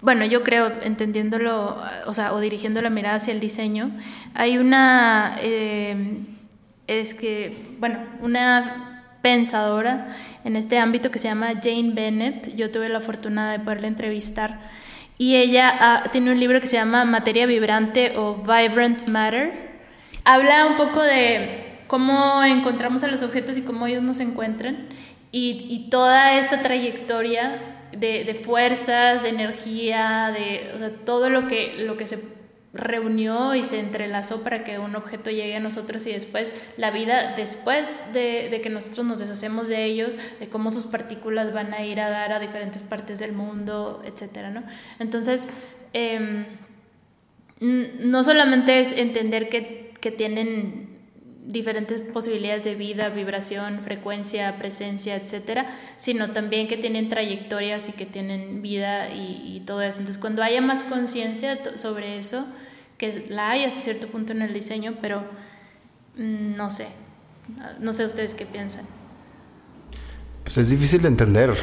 [0.00, 3.90] bueno, yo creo, entendiéndolo, o sea, o dirigiendo la mirada hacia el diseño,
[4.34, 5.36] hay una...
[5.42, 6.18] Eh,
[6.86, 10.08] es que, bueno, una pensadora
[10.44, 12.54] en este ámbito que se llama Jane Bennett.
[12.56, 14.58] Yo tuve la fortuna de poderla entrevistar.
[15.18, 19.52] Y ella tiene un libro que se llama Materia Vibrante o Vibrant Matter.
[20.24, 24.86] Habla un poco de cómo encontramos a los objetos y cómo ellos nos encuentran.
[25.30, 27.58] Y, toda esa trayectoria
[27.92, 32.18] de, de, fuerzas, de energía, de o sea, todo lo que, lo que se
[32.72, 37.34] reunió y se entrelazó para que un objeto llegue a nosotros y después la vida
[37.36, 42.00] después de, que nosotros nos deshacemos de ellos, de cómo sus partículas van a ir
[42.00, 44.62] a dar a diferentes partes del mundo, etcétera, ¿no?
[44.98, 45.48] Entonces,
[45.92, 46.44] em,
[47.60, 50.87] no solamente es entender que, que tienen
[51.48, 58.04] diferentes posibilidades de vida, vibración, frecuencia, presencia, etcétera, sino también que tienen trayectorias y que
[58.04, 59.98] tienen vida y, todo eso.
[59.98, 62.46] Entonces, cuando haya más conciencia sobre eso,
[62.98, 65.24] que la hay hasta cierto punto en el diseño, pero
[66.16, 66.86] mm, no sé,
[67.80, 68.84] no sé ustedes qué piensan.
[70.44, 71.56] Pues es difícil de entender, o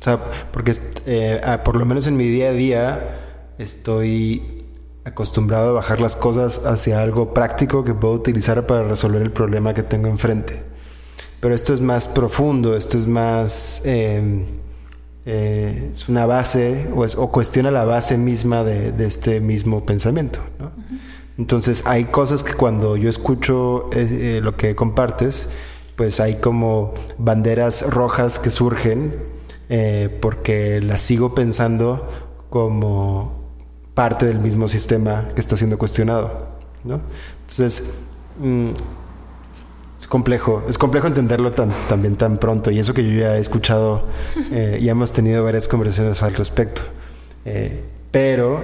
[0.00, 0.18] sea,
[0.52, 0.74] porque
[1.06, 3.20] eh, ah, por lo menos en mi día a día
[3.58, 4.59] estoy
[5.04, 9.74] acostumbrado a bajar las cosas hacia algo práctico que puedo utilizar para resolver el problema
[9.74, 10.62] que tengo enfrente.
[11.40, 13.82] Pero esto es más profundo, esto es más...
[13.86, 14.44] Em,
[15.26, 20.40] eh, es una base o, cuestiona la base misma de, este mismo pensamiento.
[21.38, 25.48] Entonces hay cosas que cuando yo escucho eh, eh, lo que compartes,
[25.96, 29.28] pues hay como banderas rojas que surgen
[30.20, 32.08] porque las sigo pensando
[32.48, 33.39] como
[34.00, 36.46] parte del mismo sistema que está siendo cuestionado.
[36.84, 37.02] ¿no?
[37.42, 37.92] Entonces,
[38.38, 38.70] mm,
[40.00, 42.70] es complejo, es complejo entenderlo tan, también tan pronto.
[42.70, 44.06] Y eso que yo ya he escuchado,
[44.52, 46.80] eh, ya hemos tenido varias conversaciones al respecto.
[47.44, 48.62] Eh, pero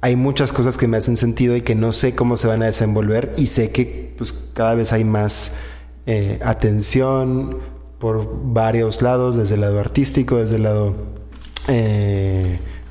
[0.00, 2.66] hay muchas cosas que me hacen sentido y que no sé cómo se van a
[2.66, 5.60] desenvolver y sé que pues, cada vez hay más
[6.06, 7.58] eh, atención
[8.00, 10.96] por varios lados, desde el lado artístico, desde el lado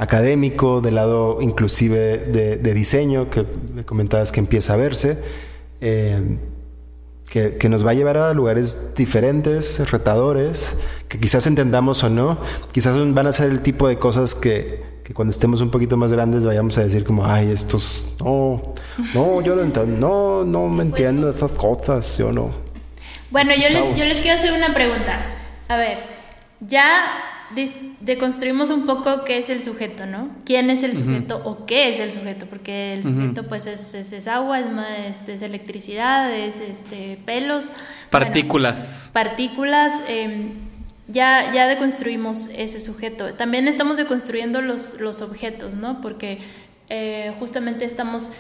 [0.02, 5.16] académico, del lado inclusive de, diseño, que me comentabas que empieza a verse,
[5.80, 6.38] eh,
[7.30, 10.76] que, nos va a llevar a lugares diferentes, retadores,
[11.08, 12.40] que quizás entendamos o no,
[12.72, 16.46] quizás van a ser el tipo de cosas que, cuando estemos un poquito más grandes
[16.46, 18.74] vayamos a decir como, ay, estos, no,
[19.14, 22.50] no, yo no entiendo, no, no me entiendo estas cosas, yo no.
[23.30, 25.26] Bueno, yo les, yo les quiero hacer una pregunta.
[25.68, 26.00] A ver,
[26.60, 27.31] ya
[28.00, 30.30] deconstruimos un poco qué es el sujeto, ¿no?
[30.46, 32.46] ¿Quién es el sujeto o qué es el sujeto?
[32.46, 34.60] Porque el sujeto pues es, es, agua,
[35.08, 37.72] es, es, electricidad, es este, pelos.
[38.10, 39.10] Partículas.
[39.14, 39.94] partículas.
[40.08, 40.50] Em,
[41.08, 43.34] ya, ya deconstruimos ese sujeto.
[43.34, 46.02] También estamos deconstruyendo los, los objetos, ¿no?
[46.02, 46.40] Porque
[46.90, 48.32] eh, justamente estamos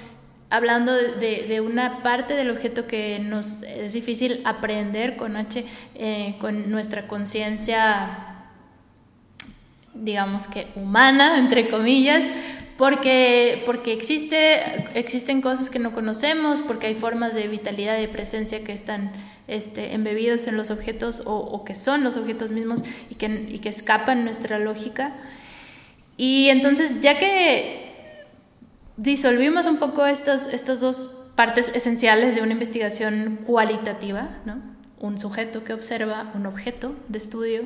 [0.50, 6.36] hablando de, de, una parte del objeto que nos es difícil aprender con H, eh,
[6.39, 8.31] con nuestra conciencia
[9.93, 12.32] digamos que humana, entre comillas,
[12.77, 18.63] Porque, porque existe, existen cosas que no conocemos, porque hay formas de vitalidad de presencia
[18.63, 19.12] que están
[19.47, 23.69] este, embebidos en los objetos o, que son los objetos mismos y que, y que
[23.69, 25.13] escapan nuestra lógica.
[26.17, 28.25] Y entonces, ya que
[28.97, 34.60] disolvimos un poco estas, estas dos partes esenciales de una investigación cualitativa, ¿no?
[34.99, 37.62] un sujeto que observa un objeto de estudio,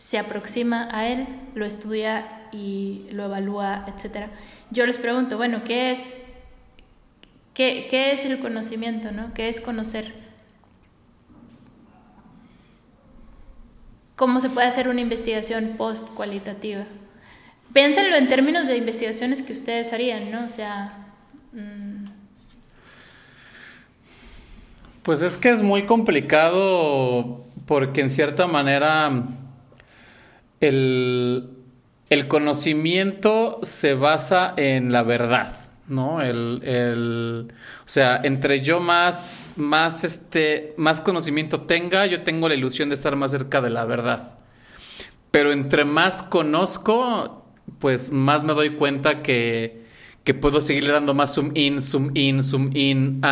[0.00, 4.28] se aproxima a él, lo estudia y lo evalúa, etc.
[4.70, 6.24] Yo les pregunto, bueno, ¿qué es,
[7.52, 9.12] qué, qué es el conocimiento?
[9.12, 9.34] ¿no?
[9.34, 10.14] ¿Qué es conocer?
[14.16, 16.86] ¿Cómo se puede hacer una investigación post-cualitativa?
[17.74, 20.46] Piénsenlo en términos de investigaciones que ustedes harían, ¿no?
[20.46, 21.12] O sea...
[21.52, 22.06] Mm.
[25.02, 29.26] Pues es que es muy complicado porque en cierta manera
[30.60, 31.50] el,
[32.10, 35.54] el conocimiento se basa en la verdad,
[35.88, 36.20] ¿no?
[36.20, 42.54] El, el, o sea, entre yo más, más, este, más conocimiento tenga, yo tengo la
[42.54, 44.38] ilusión de estar más cerca de la verdad.
[45.30, 47.44] Pero entre más conozco,
[47.78, 49.84] pues más me doy cuenta que,
[50.24, 53.22] que puedo seguirle dando más zoom in, zoom in, zoom in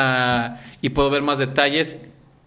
[0.81, 1.99] y puedo ver más detalles.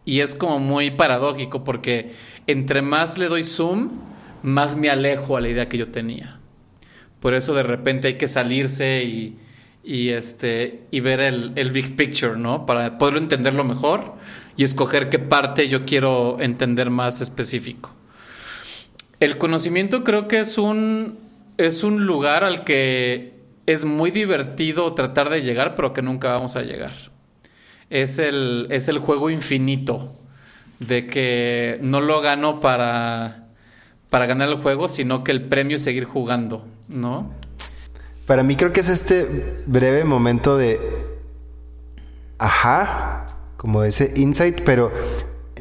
[0.03, 2.13] Y es como muy paradójico porque
[2.47, 3.89] entre más le doy zoom,
[4.43, 6.39] más me alejo a la idea que yo tenía.
[7.19, 9.38] Por eso de repente hay que salirse y,
[9.84, 12.65] y este, y ver el, el, big picture, ¿no?
[12.65, 14.15] Para poderlo entenderlo mejor
[14.58, 17.93] y escoger qué parte yo quiero entender más específico.
[19.19, 21.19] El conocimiento creo que es un,
[21.58, 23.36] es un lugar al que
[23.67, 26.91] es muy divertido tratar de llegar, pero que nunca vamos a llegar.
[27.89, 30.15] Es el, es el juego infinito
[30.80, 33.40] de que no lo gano para,
[34.12, 37.32] para ganar el juego, sino que el premio es seguir jugando, ¿no?
[38.28, 40.80] Para mí creo que es este breve momento de
[42.38, 44.91] ajá, como ese insight, pero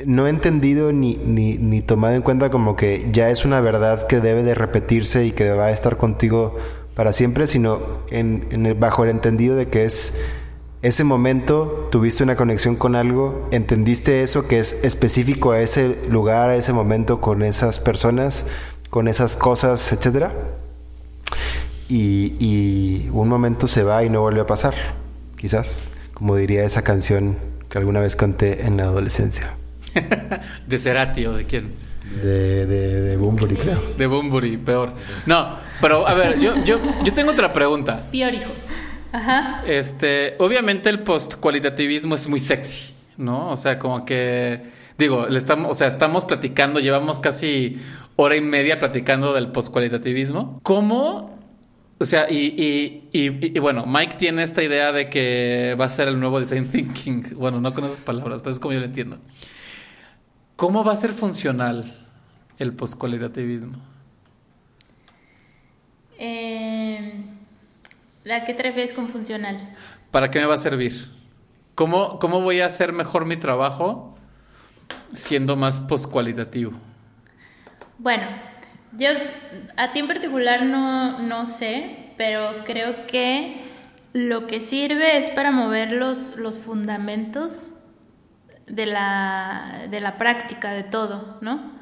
[0.05, 4.19] no he entendido ni, ni, tomado en cuenta como que ya es una verdad que
[4.19, 6.57] debe de repetirse y que va a estar contigo
[6.97, 10.21] para siempre, sino en, el, bajo el entendido de que es
[10.83, 16.49] ese momento, tuviste una conexión con algo, entendiste eso que es específico a ese lugar,
[16.49, 18.47] a ese momento, con esas personas,
[18.89, 20.33] con esas cosas, etcétera.
[21.89, 24.75] Y, y un momento se va y no vuelve a pasar,
[25.37, 25.81] quizás,
[26.15, 27.37] como diría esa canción
[27.69, 29.55] que alguna vez canté en la adolescencia.
[30.67, 31.73] ¿De Cerati o de quién?
[32.23, 33.83] De, de, de Bumburi, creo.
[33.99, 34.93] De Bumburi, peor.
[35.27, 38.09] No, pero a ver, yo, yo, yo tengo otra pregunta.
[38.11, 38.51] Peor hijo.
[39.13, 39.63] Ajá.
[39.67, 43.51] Este, obviamente el post-cualitativismo es muy sexy, ¿no?
[43.51, 44.63] O sea, como que,
[44.99, 47.81] digo, le estamos, o sea, estamos platicando, llevamos casi
[48.17, 50.61] hora y media platicando del post-cualitativismo.
[50.63, 51.41] ¿Cómo
[52.03, 56.09] o sea, y, y, y, bueno, Mike tiene esta idea de que va a ser
[56.09, 57.37] el nuevo design thinking.
[57.37, 59.19] Bueno, no con esas palabras, pero es como yo lo entiendo.
[60.57, 62.07] ¿Cómo va a ser funcional
[62.57, 63.75] el postcualitativismo?
[66.19, 67.23] Eh,
[68.33, 69.57] ¿A qué te refieres con funcional?
[70.11, 71.11] ¿Para qué me va a servir?
[71.75, 74.17] ¿Cómo, cómo voy a hacer mejor mi trabajo
[75.15, 76.73] siendo más postcualitativo?
[77.99, 78.25] Bueno,
[78.93, 79.09] yo
[79.77, 83.63] a ti en particular no, no sé, pero creo que
[84.13, 87.73] lo que sirve es para mover los, los fundamentos
[88.67, 91.73] de la, de la práctica de todo, ¿no?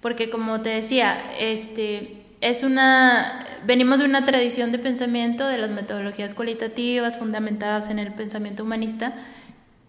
[0.00, 5.70] Porque como te decía, este, es una, venimos de una tradición de pensamiento de las
[5.70, 9.14] metodologías cualitativas fundamentadas en el pensamiento humanista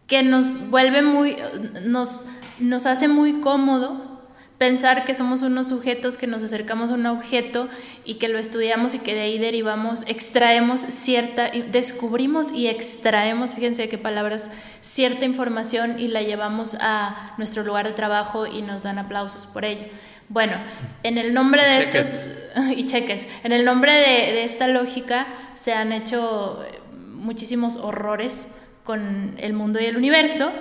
[0.07, 1.37] que nos vuelve muy,
[1.83, 2.25] nos,
[2.59, 4.11] nos hace muy cómodo
[4.57, 7.67] pensar que somos unos sujetos que nos acercamos a un objeto
[8.05, 13.89] y que lo estudiamos y que de ahí derivamos, extraemos cierta, descubrimos y extraemos, fíjense
[13.89, 18.99] qué palabras, cierta información y la llevamos a nuestro lugar de trabajo y nos dan
[18.99, 19.87] aplausos por ello.
[20.31, 20.57] Bueno,
[21.03, 22.33] en el nombre de estos
[22.75, 26.65] y cheques, en el nombre de, de esta lógica se han hecho
[27.13, 28.47] muchísimos horrores
[28.83, 30.51] con el mundo y el universo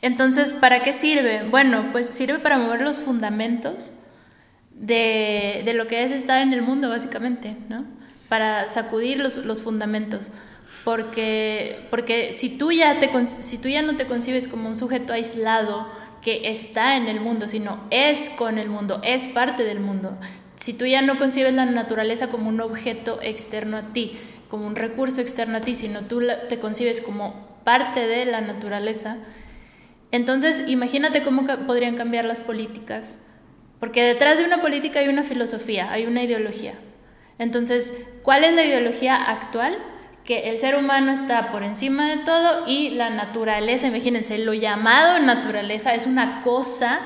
[0.00, 1.42] entonces, ¿para qué sirve?
[1.50, 3.94] Bueno, pues sirve para mover los fundamentos
[4.72, 7.84] de, de, lo que es estar en el mundo, básicamente, ¿no?
[8.28, 10.30] Para sacudir los, los fundamentos.
[10.84, 15.12] Porque, porque si, tú ya te, si tú ya no te concibes como un sujeto
[15.12, 15.88] aislado
[16.22, 20.16] que está en el mundo, sino es con el mundo, es parte del mundo,
[20.56, 24.74] si tú ya no concibes la naturaleza como un objeto externo a ti, como un
[24.74, 29.18] recurso externo a ti, sino tú te concibes como parte de la naturaleza,
[30.10, 33.26] entonces, imagínate cómo podrían cambiar las políticas,
[33.78, 36.74] porque detrás de una política hay una filosofía, hay una ideología.
[37.38, 39.78] Entonces, ¿cuál es la ideología actual?
[40.28, 45.18] Que el ser humano está por encima de todo y la naturaleza, imagínense, lo llamado
[45.20, 47.00] naturaleza es una cosa,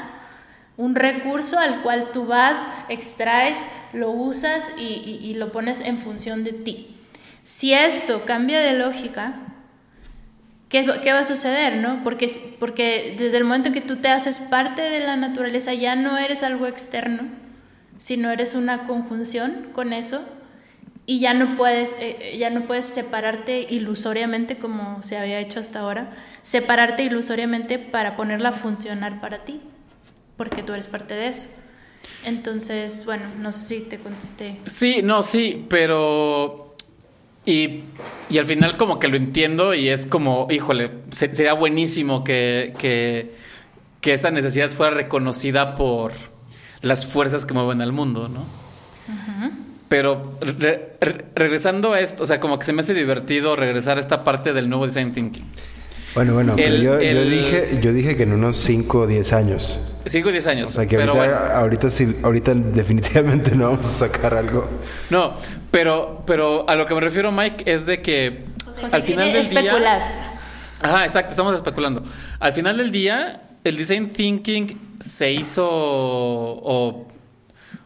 [0.76, 6.52] un recurso al cual tú vas, extraes, lo usas y, lo pones en función de
[6.52, 6.96] ti.
[7.44, 9.34] Si esto cambia de lógica,
[10.68, 11.76] ¿qué, va a suceder?
[11.76, 12.02] No?
[12.02, 15.94] Porque, porque desde el momento en que tú te haces parte de la naturaleza ya
[15.94, 17.28] no eres algo externo,
[17.98, 20.24] sino eres una conjunción con eso
[21.04, 25.58] y ya no puedes, eh, eh, ya no puedes separarte ilusoriamente como se había hecho
[25.58, 29.60] hasta ahora, separarte ilusoriamente para ponerla a funcionar para ti,
[30.36, 31.48] porque tú eres parte de eso.
[32.24, 34.58] Entonces, bueno, no sé si te contesté.
[34.66, 36.74] Sí, no, sí, pero...
[37.44, 37.80] Y,
[38.30, 43.34] y al final como que lo entiendo y es como, híjole, sería buenísimo que, que,
[44.00, 46.12] que esa necesidad fuera reconocida por
[46.82, 48.44] las fuerzas que mueven al mundo, ¿no?
[49.92, 50.38] Pero
[51.34, 54.54] regresando a esto, o sea, como que se me hace divertido regresar a esta parte
[54.54, 55.44] del nuevo design thinking.
[56.14, 59.98] Bueno, bueno, yo, dije, yo dije que en unos 5 o 10 años.
[60.06, 60.70] 5 o 10 años.
[60.70, 64.66] O sea que pero ahorita, ahorita, sí, ahorita definitivamente no vamos a sacar algo.
[65.10, 65.34] No,
[65.70, 68.46] pero, pero a lo que me refiero, Mike, es de que
[68.90, 69.98] al final del especular.
[69.98, 70.38] día.
[70.80, 72.02] Ajá, exacto, estamos especulando.
[72.40, 77.06] Al final del día, el design thinking se hizo o,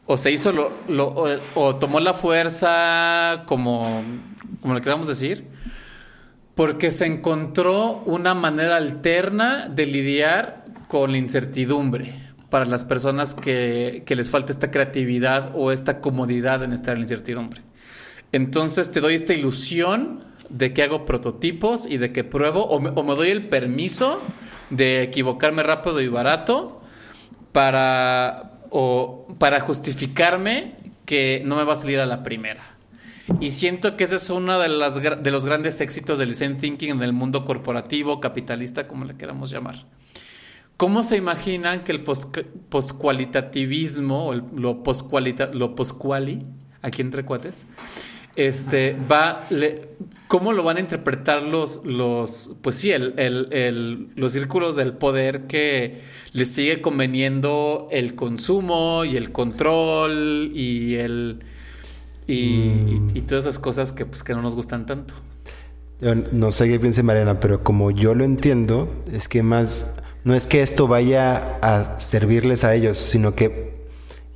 [0.07, 0.73] o se hizo lo,
[1.55, 4.03] o, tomó la fuerza como,
[4.61, 5.47] como le queramos decir,
[6.55, 12.13] porque se encontró una manera alterna de lidiar con la incertidumbre
[12.51, 17.01] para las personas que, que les falta esta creatividad o esta comodidad en estar en
[17.01, 17.63] la incertidumbre.
[18.31, 23.15] Entonces te doy esta ilusión de que hago prototipos y de que pruebo o me
[23.17, 24.23] doy el permiso
[24.71, 26.81] de equivocarme rápido y barato
[27.53, 30.73] para, o, para justificarme
[31.05, 32.77] que no me va a salir a la primera.
[33.41, 37.13] Y siento que ese es uno de, los grandes éxitos del design thinking en el
[37.13, 39.75] mundo corporativo, capitalista, como le queramos llamar.
[40.77, 46.45] ¿Cómo se imaginan que el postcualitativismo, o lo postquali,
[46.83, 47.67] aquí entre cuates,
[48.37, 49.47] este, va,
[50.29, 55.47] ¿cómo lo van a interpretar los, los pues sí, el, el, los círculos del poder
[55.47, 56.01] que
[56.33, 61.41] les sigue conveniendo el consumo y el control y el
[62.27, 65.15] y, y, todas esas cosas que, pues, que no nos gustan tanto?
[66.01, 69.95] No sé qué piense Mariana, pero como yo lo entiendo, es que más,
[70.25, 73.86] no es que esto vaya a servirles a ellos, sino que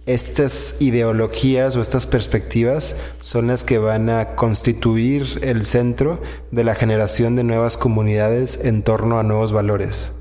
[0.07, 6.75] estas ideologías o estas perspectivas son las que van a constituir el centro de la
[6.75, 10.13] generación de nuevas comunidades en torno a nuevos valores,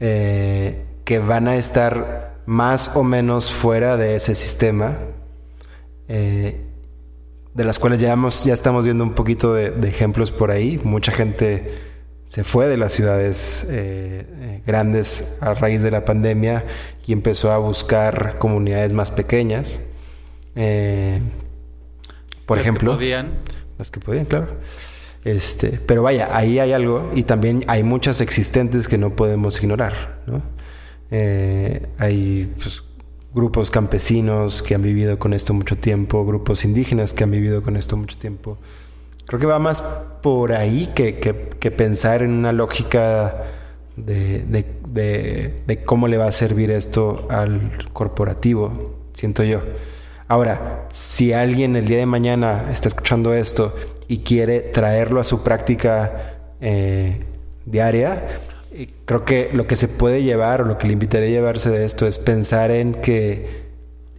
[0.00, 4.98] eh, que van a estar más o menos fuera de ese sistema,
[6.08, 6.60] eh,
[7.54, 10.78] de las cuales ya, ya estamos viendo un poquito de ejemplos por ahí.
[10.84, 11.95] Mucha gente
[12.26, 16.64] se fue de las ciudades eh, eh, grandes a raíz de la pandemia
[17.06, 19.84] y empezó a buscar comunidades más pequeñas.
[20.56, 21.20] Eh,
[22.44, 23.34] por ejemplo, que podían.
[23.78, 24.48] Las que podían, claro.
[25.24, 30.22] Este, pero vaya, ahí hay algo y también hay muchas existentes que no podemos ignorar.
[30.26, 30.42] ¿no?
[31.98, 32.82] hay pues,
[33.32, 37.76] grupos campesinos que han vivido con esto mucho tiempo, grupos indígenas que han vivido con
[37.76, 38.58] esto mucho tiempo.
[39.26, 39.82] Creo que va más
[40.22, 43.42] por ahí que, que, pensar en una lógica
[43.96, 49.62] de, de, de, cómo le va a servir esto al corporativo, siento yo.
[50.28, 53.74] Ahora, si alguien el día de mañana está escuchando esto
[54.06, 57.24] y quiere traerlo a su práctica eh,
[57.64, 58.40] diaria,
[58.72, 61.70] eh, creo que lo que se puede llevar o lo que le invitaría a llevarse
[61.70, 63.65] de esto es pensar en que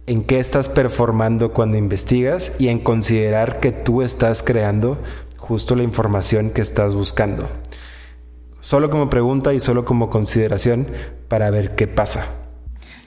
[0.08, 4.98] en qué estás performando cuando investigas y en considerar que tú estás creando
[5.36, 7.48] justo la información que estás buscando.
[8.60, 10.86] Solo como pregunta y solo como consideración
[11.28, 12.26] para ver qué pasa.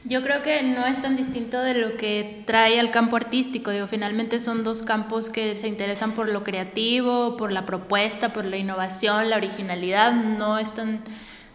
[0.03, 3.71] Yo creo que no es tan distinto de lo que trae al campo artístico.
[3.71, 8.45] Digo, finalmente son dos campos que se interesan por lo creativo, por la propuesta, por
[8.45, 10.11] la innovación, la originalidad.
[10.11, 11.01] No están,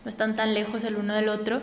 [0.04, 1.60] no están tan lejos el uno del otro.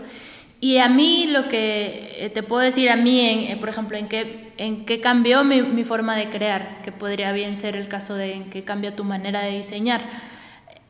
[0.64, 3.98] Y a mí lo que eh, te puedo decir a mí, en, eh, por ejemplo,
[3.98, 7.90] en qué, en qué cambió mi, mi, forma de crear, que podría bien ser el
[7.90, 10.00] caso de en qué cambia tu manera de diseñar.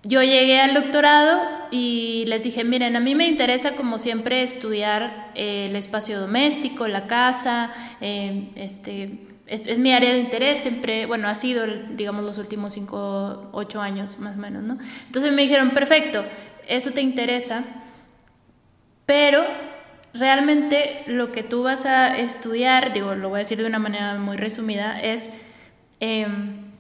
[0.04, 1.42] Yo llegué al doctorado
[1.72, 6.88] y les dije, miren, a mí me interesa como siempre estudiar eh, el espacio doméstico,
[6.88, 12.38] la casa, este, es, es, mi área de interés, siempre, bueno, ha sido, digamos, los
[12.38, 14.78] últimos cinco, ocho años más o menos, ¿no?
[15.08, 16.24] Entonces me dijeron, perfecto,
[16.68, 17.64] eso te interesa,
[19.08, 19.73] pero
[20.14, 24.16] realmente lo que tú vas a estudiar, digo, lo voy a decir de una manera
[24.16, 25.32] muy resumida, es
[26.06, 26.74] Em,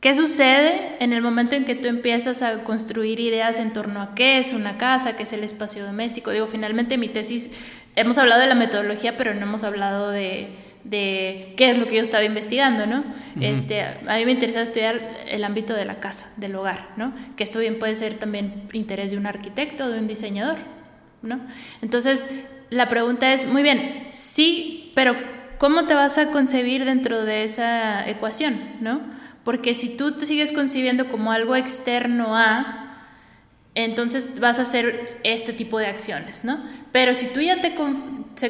[0.00, 4.16] ¿Qué sucede en el momento en que tú empiezas a construir ideas en torno a
[4.16, 6.32] qué es una casa, qué es el espacio doméstico?
[6.32, 7.50] Digo, finalmente mi tesis,
[7.94, 10.48] hemos hablado de la metodología, pero no hemos hablado de,
[10.82, 13.04] de qué es lo que yo estaba investigando, ¿no?
[13.40, 17.14] este, a mí me interesa estudiar el ámbito de la casa, del hogar, ¿no?
[17.36, 20.58] Que esto bien puede ser también interés de un arquitecto, de un diseñador,
[21.24, 21.40] ¿no?
[21.82, 22.28] Entonces,
[22.70, 25.16] la pregunta es, muy bien, sí, pero
[25.58, 29.00] ¿cómo te vas a concebir dentro de esa ecuación, ¿no?
[29.44, 32.80] Porque si tú te sigues concibiendo como algo externo a,
[33.74, 36.62] entonces vas a hacer este tipo de acciones, ¿no?
[36.92, 37.74] Pero si tú ya te,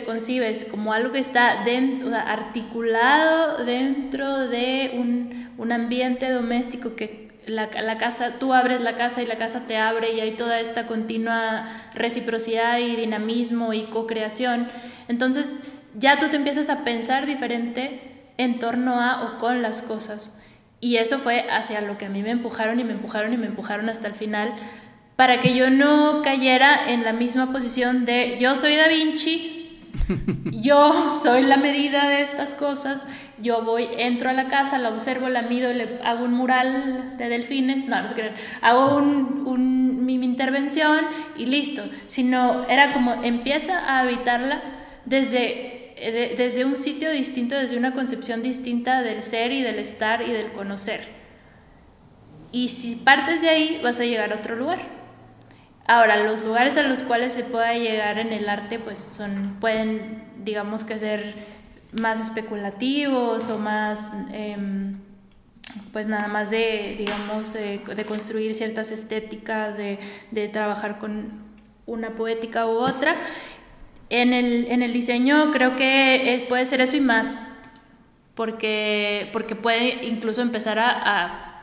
[0.05, 7.71] concibes como algo que está dentro, articulado dentro de un, un ambiente doméstico que la,
[7.83, 10.87] la, casa, tú abres la casa y la casa te abre y hay toda esta
[10.87, 14.69] continua reciprocidad y dinamismo y co-creación,
[15.09, 18.01] entonces ya tú te empiezas a pensar diferente
[18.37, 20.41] en torno a o con las cosas.
[20.81, 23.47] Y eso fue hacia lo que a mí me empujaron y me empujaron y me
[23.47, 24.53] empujaron hasta el final
[25.17, 29.64] para que yo no cayera en la misma posición de yo soy Da Vinci,
[30.51, 33.07] yo soy la medida de estas cosas,
[33.39, 37.29] yo voy, entro a la casa, la observo, la mido, le hago un mural de
[37.29, 41.01] delfines, no, no sé hago un, mi, mi intervención
[41.37, 44.63] y listo, sino era como empieza a habitarla
[45.05, 50.23] desde eh, desde un sitio distinto, desde una concepción distinta del ser y del estar
[50.23, 51.01] y del conocer.
[52.51, 54.81] Y si partes de ahí, vas a llegar a otro lugar.
[55.87, 60.25] Ahora, los lugares a los cuales se pueda llegar en el arte, pues son, pueden,
[60.43, 61.35] digamos que ser
[61.93, 64.97] más especulativos o más, em,
[65.93, 69.99] pues nada más de, digamos, de construir ciertas estéticas, de,
[70.53, 71.45] trabajar con
[71.85, 73.17] una poética u otra.
[74.09, 77.39] En el, en el diseño creo que puede ser eso y más,
[78.35, 81.54] porque, porque puede incluso empezar a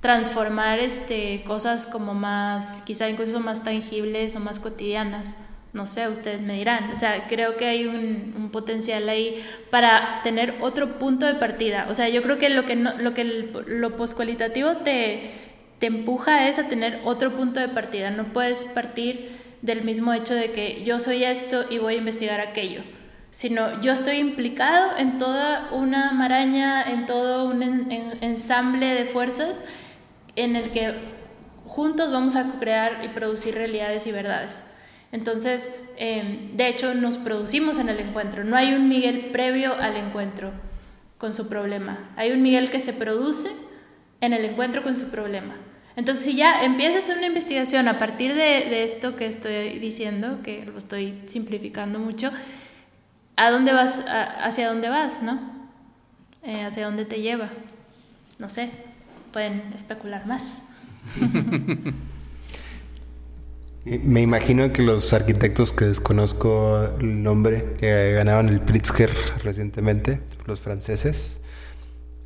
[0.00, 5.36] transformar este, cosas como más, quizá incluso más tangibles o más cotidianas.
[5.72, 6.90] No sé, ustedes me dirán.
[6.90, 11.86] O sea, creo que hay un, potencial ahí para tener otro punto de partida.
[11.90, 15.32] O sea, yo creo que lo que, no, lo, que lo poscualitativo te
[15.80, 18.10] empuja es a tener otro punto de partida.
[18.10, 22.40] No puedes partir del mismo hecho de que yo soy esto y voy a investigar
[22.40, 22.82] aquello,
[23.30, 27.62] sino yo estoy implicado en toda una maraña, en todo un
[28.20, 29.62] ensamble de fuerzas
[30.36, 30.94] en el que
[31.64, 34.64] juntos vamos a crear y producir realidades y verdades.
[35.12, 38.44] Entonces, em, de hecho, nos producimos en el encuentro.
[38.44, 40.52] No hay un Miguel previo al encuentro
[41.18, 42.10] con su problema.
[42.16, 43.48] Hay un Miguel que se produce
[44.20, 45.56] en el encuentro con su problema.
[45.96, 50.76] Entonces, si ya empiezas una investigación a partir de, esto que estoy diciendo, que lo
[50.76, 52.30] estoy simplificando mucho,
[53.36, 54.04] ¿a dónde vas?
[54.06, 55.40] ¿Hacia dónde vas, no?
[56.42, 57.48] Eh, ¿Hacia dónde te lleva?
[58.38, 58.70] No sé,
[59.36, 60.62] pueden especular más.
[63.84, 69.10] Me imagino que los arquitectos que desconozco el nombre, que ganaban el Pritzker
[69.44, 71.42] recientemente, los franceses,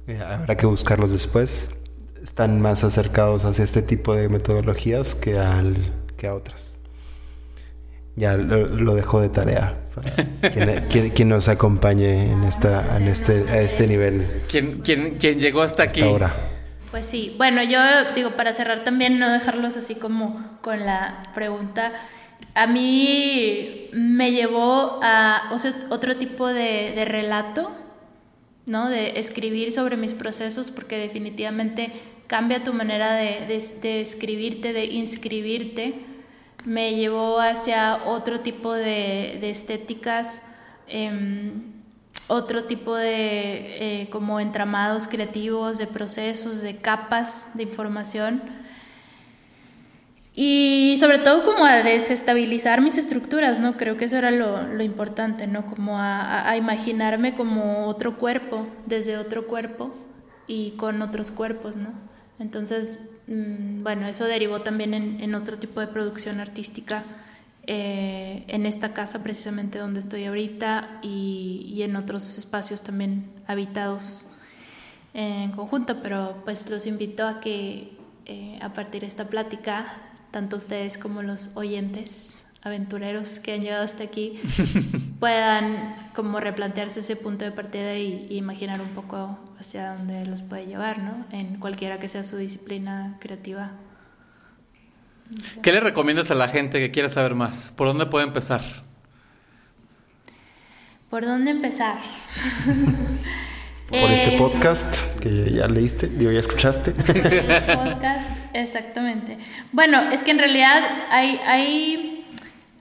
[0.06, 1.72] eh, habrá que buscarlos después
[2.22, 6.78] están más acercados hacia este tipo de metodologías que, al, que a otras.
[8.14, 13.88] Ya lo, dejo de tarea para quien, nos acompañe en, esta, en este, a este
[13.88, 14.28] nivel.
[14.48, 16.02] ¿Quién, quién, llegó hasta, aquí?
[16.02, 16.59] Ahora.
[16.90, 17.78] Pues sí, bueno, yo
[18.14, 21.92] digo, para cerrar también, no dejarlos así como con la pregunta,
[22.54, 25.52] a mí me llevó a
[25.90, 27.70] otro tipo de, de relato
[28.70, 28.88] ¿no?
[28.88, 31.92] De escribir sobre mis procesos porque definitivamente
[32.28, 33.56] cambia tu manera de,
[34.00, 35.94] escribirte, de inscribirte.
[36.64, 40.54] Me llevó hacia otro tipo de, estéticas,
[40.86, 41.79] em,
[42.30, 48.40] otro tipo de eh, como entramados creativos, de procesos, de capas de información
[50.34, 53.76] y sobre todo como a desestabilizar mis estructuras, ¿no?
[53.76, 55.66] Creo que eso era lo, importante, ¿no?
[55.66, 59.92] Como a, imaginarme como otro cuerpo, desde otro cuerpo
[60.46, 61.90] y con otros cuerpos, ¿no?
[62.38, 67.02] Entonces, mm, bueno, eso derivó también en, otro tipo de producción artística
[67.66, 74.26] eh, en esta casa precisamente donde estoy ahorita y, y en otros espacios también habitados
[75.14, 77.92] en conjunto, pero pues los invito a que
[78.26, 79.86] eh, a partir de esta plática
[80.30, 84.38] tanto ustedes como los oyentes aventureros que han llegado hasta aquí
[85.20, 90.66] puedan como replantearse ese punto de partida y, imaginar un poco hacia dónde los puede
[90.66, 91.26] llevar, ¿no?
[91.32, 93.72] En cualquiera que sea su disciplina creativa.
[95.62, 97.72] ¿Qué le recomiendas a la gente que quiera saber más?
[97.76, 98.62] ¿Por dónde puede empezar?
[101.08, 101.98] ¿Por dónde empezar?
[103.88, 106.92] por este podcast que ya leíste, digo, ya escuchaste.
[107.74, 109.38] podcast, exactamente.
[109.72, 112.26] Bueno, es que en realidad hay, hay,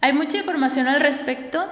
[0.01, 1.65] hay mucha información al respecto,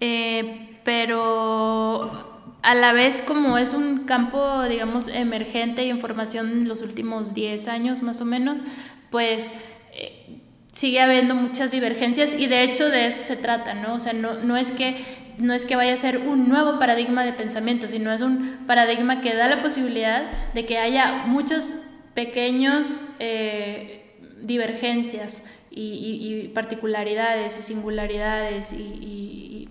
[0.00, 2.30] eh, pero
[2.62, 7.68] a la vez como es un campo, digamos, emergente y información en los últimos 10
[7.68, 8.60] años más o menos,
[9.10, 9.79] pues eh,
[10.80, 13.96] sigue habiendo muchas divergencias y de hecho de eso se trata, ¿no?
[13.96, 14.96] O sea, no, no es que
[15.36, 19.20] no es que vaya a ser un nuevo paradigma de pensamiento, sino es un paradigma
[19.20, 20.22] que da la posibilidad
[20.54, 21.74] de que haya muchos
[22.14, 29.68] pequeños eh, divergencias y, particularidades y singularidades y,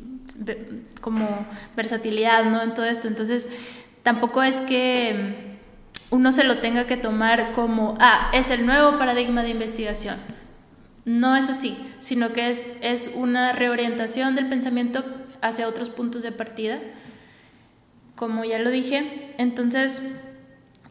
[1.02, 2.62] como versatilidad ¿no?
[2.62, 3.08] en todo esto.
[3.08, 3.50] Entonces,
[4.04, 5.58] tampoco es que
[6.12, 10.18] uno se lo tenga que tomar como, ah, es el nuevo paradigma de investigación.
[11.10, 15.04] No es así, sino que es, es una reorientación del pensamiento
[15.42, 16.78] hacia otros puntos de partida,
[18.14, 19.34] como ya lo dije.
[19.40, 20.04] Entonces,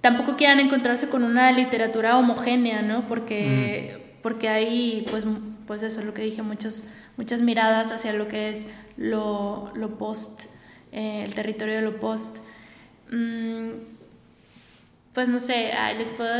[0.00, 3.06] tampoco quieran encontrarse con una literatura homogénea, ¿no?
[3.06, 4.22] Porque, mm.
[4.22, 5.22] porque hay, pues,
[5.68, 10.46] pues eso, lo que dije, muchos, muchas miradas hacia lo que es lo, lo post,
[10.90, 12.38] eh, el territorio de lo post.
[13.12, 13.97] Mm,
[15.18, 16.30] pues no sé, les puedo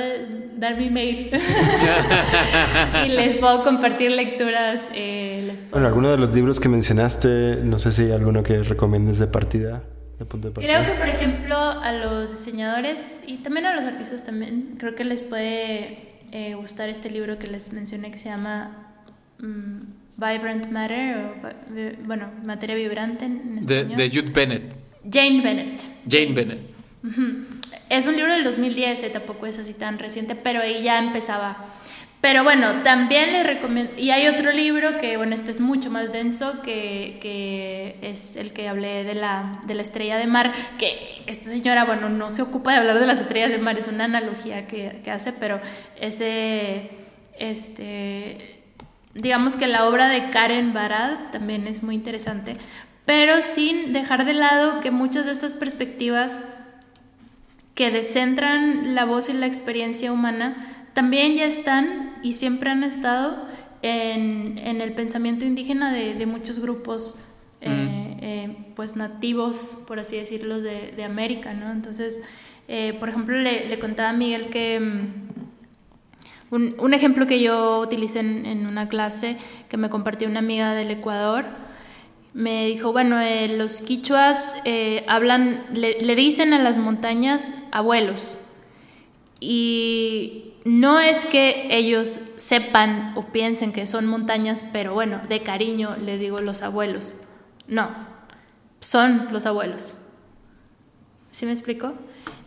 [0.57, 1.33] dar mi mail
[3.07, 4.89] y les puedo compartir lecturas.
[4.95, 9.19] Eh, bueno, alguno de los libros que mencionaste, no sé si hay alguno que recomiendes
[9.19, 9.83] de partida.
[10.21, 10.85] De punto de partida.
[10.85, 15.03] Creo que, por ejemplo, a los diseñadores y también a los artistas también, creo que
[15.03, 18.93] les puede eh, gustar este libro que les mencioné que se llama
[19.41, 19.81] mm,
[20.19, 23.97] Vibrant Matter, o, bueno, Materia Vibrante en español.
[23.97, 24.73] De, de Jude Bennett.
[25.03, 25.81] Jane Bennett.
[26.09, 26.78] Jane Bennett.
[27.89, 31.69] Es un libro del 2010, eh, tampoco es así tan reciente, pero ahí ya empezaba.
[32.21, 36.13] Pero bueno, también les recomiendo, y hay otro libro que, bueno, este es mucho más
[36.13, 41.23] denso, que, que es el que hablé de la, de la estrella de mar, que
[41.27, 44.05] esta señora, bueno, no se ocupa de hablar de las estrellas de mar, es una
[44.05, 45.61] analogía que, que hace, pero
[46.01, 46.91] ese,
[47.39, 48.63] este,
[49.15, 52.57] digamos que la obra de Karen Barad también es muy interesante,
[53.05, 56.43] pero sin dejar de lado que muchas de estas perspectivas
[57.79, 63.47] que descentran la voz y la experiencia humana, también ya están y siempre han estado
[63.83, 67.25] en, el pensamiento indígena de, muchos grupos
[67.61, 71.71] eh, eh, pues nativos, por así decirlo, de, América, ¿no?
[71.71, 72.21] Entonces,
[72.67, 74.81] eh, por ejemplo, le, contaba a Miguel que
[76.51, 79.37] mm, un, ejemplo que yo utilicé en, en, una clase
[79.69, 81.47] que me compartió una amiga del Ecuador,
[82.35, 88.39] me dijo, bueno, eh, los quichuas eh, hablan, le, dicen a las montañas abuelos.
[89.41, 95.97] Y no es que ellos sepan o piensen que son montañas, pero bueno, de cariño
[95.97, 97.17] le digo los abuelos.
[97.67, 97.91] No,
[98.81, 99.95] son los abuelos.
[101.31, 101.95] ¿Sí me explico?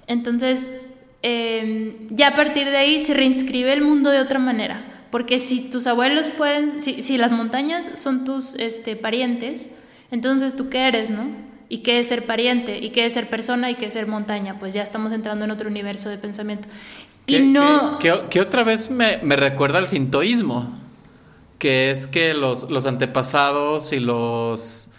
[0.07, 0.82] Entonces,
[1.21, 4.91] em, ya a partir de ahí se reinscribe el mundo de otra manera.
[5.12, 9.70] Porque si tus abuelos pueden, si, si las montañas son tus este, parientes,
[10.12, 11.30] entonces, ¿tú qué eres, no?
[11.70, 12.80] ¿Y qué es ser pariente?
[12.80, 13.72] ¿Y qué es ser persona?
[13.72, 14.59] ¿Y qué es ser montaña?
[14.59, 16.68] Pues ya estamos entrando en otro universo de pensamiento.
[17.28, 17.97] Y no...
[17.97, 20.78] Que, otra vez me, recuerda al sintoísmo,
[21.59, 24.89] que es que los, los antepasados y los...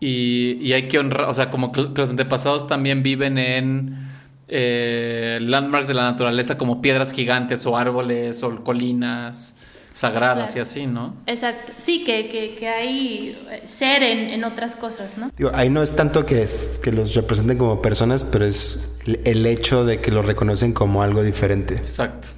[0.00, 4.07] Y, hay que honrar, o sea, como que los antepasados también viven en
[4.48, 9.54] eh, landmarks de la naturaleza como piedras gigantes o árboles o colinas
[9.92, 11.16] sagradas y así, ¿no?
[11.26, 11.72] Exacto.
[11.76, 15.32] Sí, que, que, que hay eh, ser en, en, otras cosas, ¿no?
[15.36, 19.44] Digo, ahí no es tanto que, es, que los representen como personas, pero es el
[19.44, 21.74] hecho de que los reconocen como algo diferente.
[21.74, 22.28] Exacto.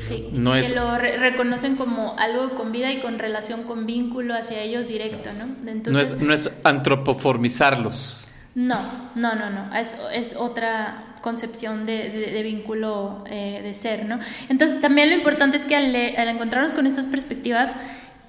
[0.00, 4.60] Sí, no que lo reconocen como algo con vida y con relación con vínculo hacia
[4.60, 5.70] ellos directo, ¿no?
[5.70, 8.28] Entonces, no, es, no es antropoformizarlos.
[8.54, 9.74] No, no, no, no.
[9.74, 14.18] Es, es otra concepción de, vínculo eh, de ser, ¿no?
[14.50, 15.94] Entonces también lo importante es que al,
[16.28, 17.76] encontrarnos con estas perspectivas,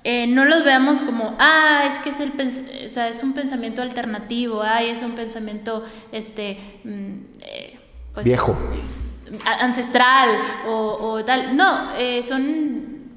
[0.05, 2.31] eh, no los veamos como, ah, es que es, el,
[2.87, 5.83] o sea, es un pensamiento alternativo, ah, es un pensamiento,
[6.13, 7.79] este, mm, eh,
[8.13, 8.57] pues, viejo,
[9.59, 10.29] ancestral
[10.65, 11.57] o, tal.
[11.57, 11.89] No,
[12.25, 13.11] son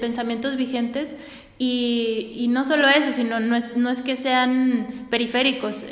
[0.00, 1.16] pensamientos vigentes
[1.58, 5.84] y, y, no solo eso, sino no es, no es que sean periféricos,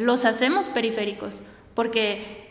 [0.00, 2.43] los hacemos periféricos, porque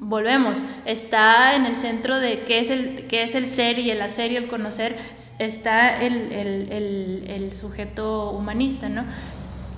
[0.00, 4.00] volvemos, está en el centro de qué es el, qué es el ser y el
[4.00, 4.96] hacer y el conocer,
[5.38, 9.04] está el, el, el, sujeto humanista, ¿no?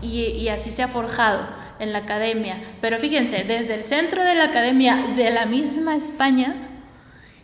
[0.00, 1.46] Y, y, así se ha forjado
[1.78, 2.60] en la academia.
[2.80, 6.54] Pero fíjense, desde el centro de la academia de la misma España,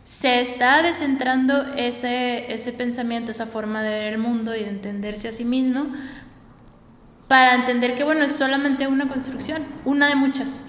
[0.05, 5.29] se está descentrando ese, ese pensamiento, esa forma de ver el mundo y de entenderse
[5.29, 5.87] a sí mismo,
[7.27, 10.63] para entender que, bueno, es solamente una construcción, una de muchas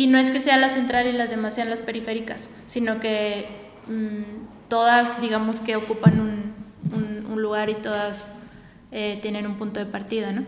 [0.00, 3.48] Y no es que sea la central y las demás sean las periféricas, sino que
[3.86, 6.54] mm, todas, digamos que ocupan un,
[7.28, 8.32] un, lugar y todas
[8.92, 10.46] eh, tienen un punto de partida, ¿no?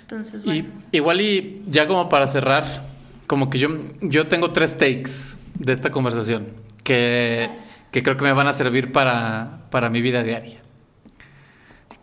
[0.00, 0.64] Entonces, bueno.
[0.92, 2.84] Y, igual y ya como para cerrar,
[3.26, 3.68] como que yo,
[4.00, 6.46] yo tengo tres takes de esta conversación
[6.84, 7.50] que,
[7.90, 10.62] que creo que me van a servir para, para mi vida diaria.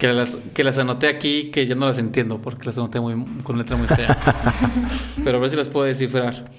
[0.03, 3.25] Que las, que las anoté aquí, que ya no las entiendo porque las anoté muy,
[3.41, 4.17] con letra muy fea.
[5.23, 6.51] Pero a ver si las puedo descifrar.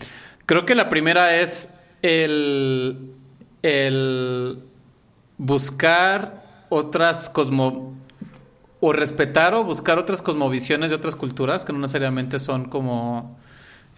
[0.47, 3.12] Creo que la primera es el,
[3.61, 4.61] el
[5.36, 7.92] buscar otras cosmo
[8.80, 13.36] o respetar o buscar otras cosmovisiones de otras culturas que no necesariamente son como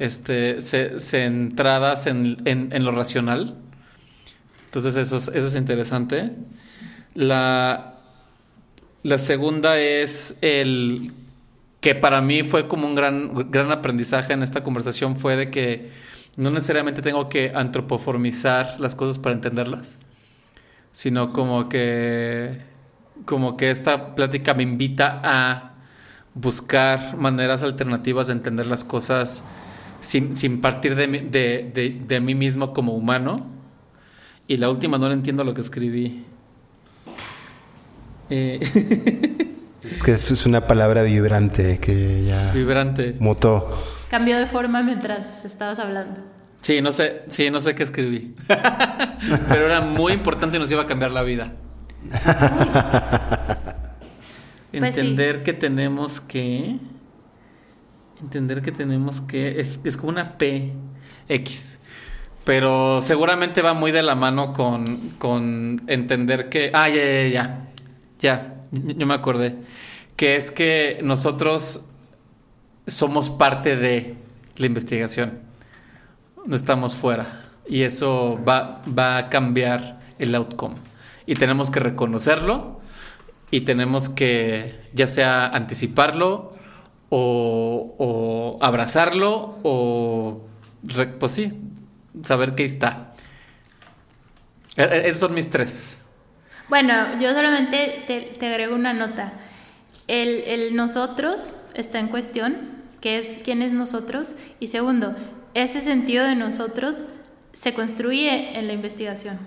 [0.01, 3.55] este centradas en, en, lo racional.
[4.65, 6.33] Entonces eso es, eso es interesante.
[7.15, 7.96] La,
[9.07, 11.13] la segunda es el
[11.81, 15.91] que para mí fue como un gran, gran aprendizaje en esta conversación fue de que
[16.37, 19.99] no necesariamente tengo que antropoformizar las cosas para entenderlas,
[20.91, 22.63] sino como que,
[23.25, 25.75] como que esta plática me invita a
[26.35, 29.45] buscar maneras alternativas de entender las cosas
[30.01, 33.37] sin, sin partir de, de, de, mí mismo como humano.
[34.49, 36.25] Y la última no le entiendo lo que escribí.
[38.31, 39.53] Eh.
[39.83, 42.51] Es que es una palabra vibrante que ya...
[42.53, 43.15] Vibrante.
[43.21, 43.71] Mutó.
[44.11, 46.21] Cambió de forma mientras estabas hablando.
[46.61, 48.35] Sí, no sé, sí, no sé qué escribí.
[49.49, 51.53] Pero era muy importante y nos iba a cambiar la vida.
[54.79, 56.77] Pues entender que tenemos que.
[58.21, 59.59] Entender que tenemos que.
[59.59, 60.75] Es, es como una P
[61.29, 61.81] X.
[62.45, 66.71] Pero seguramente va muy de la mano con, con entender que.
[66.75, 67.69] Ah, ya, ya, ya.
[68.21, 69.57] Ya, yo me acordé.
[70.17, 71.85] Que es que nosotros
[72.87, 74.15] somos parte de
[74.57, 75.41] la investigación.
[76.47, 77.27] No estamos fuera.
[77.69, 80.77] Y eso va, va a cambiar el outcome.
[81.27, 82.81] Y tenemos que reconocerlo
[83.51, 86.55] y tenemos que ya sea anticiparlo
[87.09, 90.43] o, abrazarlo o,
[91.19, 91.53] pues sí,
[92.23, 93.15] saber que está.
[94.77, 96.01] E, e, esos son mis tres.
[96.69, 99.33] Bueno, yo solamente te, agrego una nota.
[100.09, 102.57] El, nosotros está en cuestión,
[103.01, 104.37] que es quién es nosotros.
[104.59, 105.15] Y segundo,
[105.55, 107.07] ese sentido de nosotros
[107.53, 109.39] se construye en la investigación,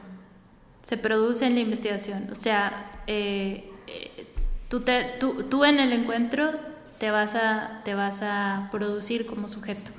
[0.81, 2.29] se produce en la investigación.
[2.31, 4.27] O sea, eh, eh,
[4.69, 4.83] tú,
[5.19, 6.53] tú, tú, en el encuentro
[6.99, 9.91] te vas, a, te vas a producir como sujeto.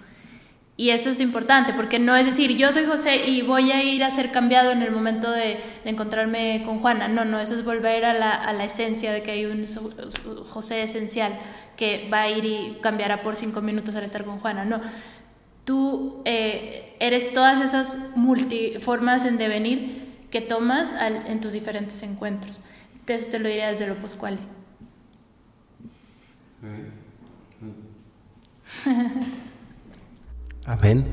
[0.81, 4.03] Y eso es importante, porque no es decir, yo soy José y voy a ir
[4.03, 7.07] a ser cambiado en el momento de, encontrarme con Juana.
[7.07, 9.67] No, no, eso es volver a la, a la, esencia de que hay un
[10.49, 11.39] José esencial
[11.77, 14.65] que va a ir y cambiará por cinco minutos al estar con Juana.
[14.65, 14.81] No,
[15.67, 22.63] tú eh, eres todas esas multiformas en devenir que tomas en tus diferentes encuentros.
[23.07, 24.39] Eso te lo diría desde lo poscual.
[30.71, 31.05] Amén.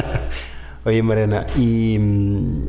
[0.86, 2.68] Oye, Mariana, y mm,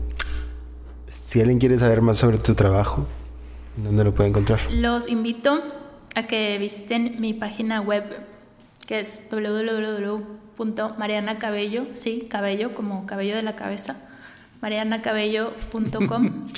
[1.07, 3.07] si alguien quiere saber más sobre tu trabajo,
[3.77, 4.59] ¿dónde lo puede encontrar?
[4.69, 5.63] Los invito
[6.13, 8.03] a que visiten mi página web,
[8.85, 13.95] que es www.marianacabello, sí, cabello como cabello de la cabeza,
[14.61, 16.49] marianacabello.com.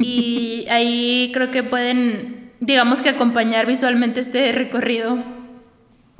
[0.00, 5.37] y ahí creo que pueden, digamos que acompañar visualmente este recorrido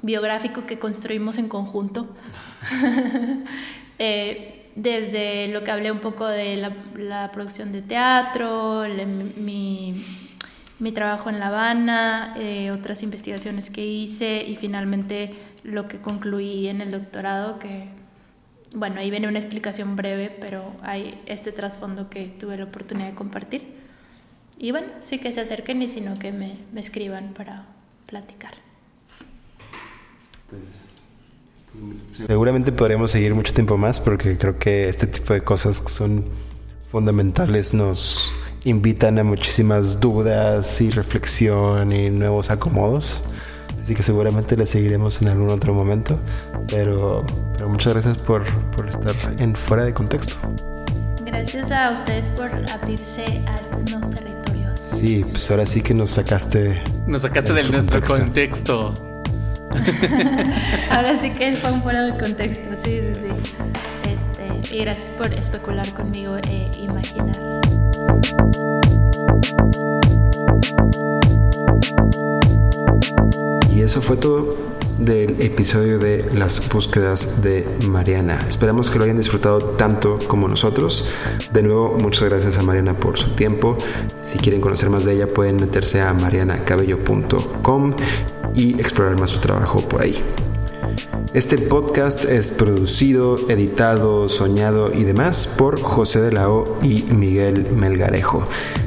[0.02, 2.08] biográfico que construimos en conjunto.
[4.00, 6.56] Eh, desde lo que hablé un poco de
[6.94, 8.84] la, producción de teatro,
[9.36, 9.92] mi,
[10.94, 15.34] trabajo en La Habana, eh, otras investigaciones que hice y finalmente
[15.64, 17.88] lo que concluí en el doctorado, que,
[18.72, 23.14] bueno, ahí viene una explicación breve, pero hay este trasfondo que tuve la oportunidad de
[23.16, 23.64] compartir.
[24.58, 27.66] Y bueno, sí que se acerquen y sino que me escriban para
[28.06, 28.67] platicar.
[30.50, 30.94] Pues,
[31.72, 36.24] pues, seguramente podremos seguir mucho tiempo más porque creo que este tipo de cosas son
[36.90, 38.32] fundamentales nos
[38.64, 43.22] invitan a muchísimas dudas y reflexión y nuevos acomodos.
[43.80, 46.18] Así que seguramente le seguiremos en algún otro momento.
[46.68, 47.24] Pero,
[47.56, 50.36] pero muchas gracias por, por estar en fuera de contexto.
[51.24, 54.78] Gracias a ustedes por abrirse a estos nuevos territorios.
[54.78, 56.82] Sí, pues ahora sí que nos sacaste.
[57.06, 58.92] Nos sacaste de nuestro contexto.
[60.90, 63.28] Ahora sí que fue un fuera de contexto, sí, sí, sí.
[64.10, 67.36] Este, y gracias por especular conmigo e imaginar.
[73.70, 78.44] Y eso fue todo del episodio de las búsquedas de Mariana.
[78.48, 81.08] Esperamos que lo hayan disfrutado tanto como nosotros.
[81.52, 83.78] De nuevo, muchas gracias a Mariana por su tiempo.
[84.22, 87.94] Si quieren conocer más de ella, pueden meterse a marianacabello.com
[88.58, 90.16] y explorar más su trabajo por ahí.
[91.34, 97.70] Este podcast es producido, editado, soñado y demás por José de la O y Miguel
[97.70, 98.44] Melgarejo.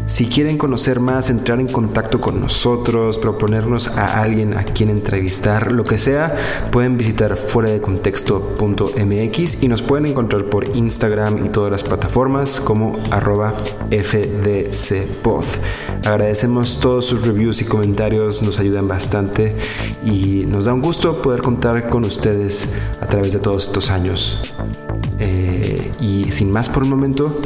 [0.08, 5.72] Si quieren conocer más, entrar en contacto con nosotros, proponernos a alguien a quien entrevistar,
[5.72, 6.36] lo que sea,
[6.72, 12.60] pueden visitar fuera de contexto.mx y nos pueden encontrar por Instagram y todas las plataformas
[12.60, 13.54] como arroba
[13.90, 15.46] fdcpod.
[16.04, 19.56] Agradecemos todos sus reviews y comentarios, nos ayudan bastante
[20.04, 22.04] y nos da un gusto poder contar con
[23.02, 24.54] a través de todos estos años.
[25.20, 27.42] Eh, y sin más por el momento,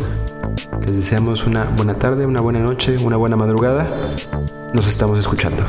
[0.81, 3.85] les deseamos una buena tarde, una buena noche, una buena madrugada.
[4.73, 5.63] Nos estamos escuchando.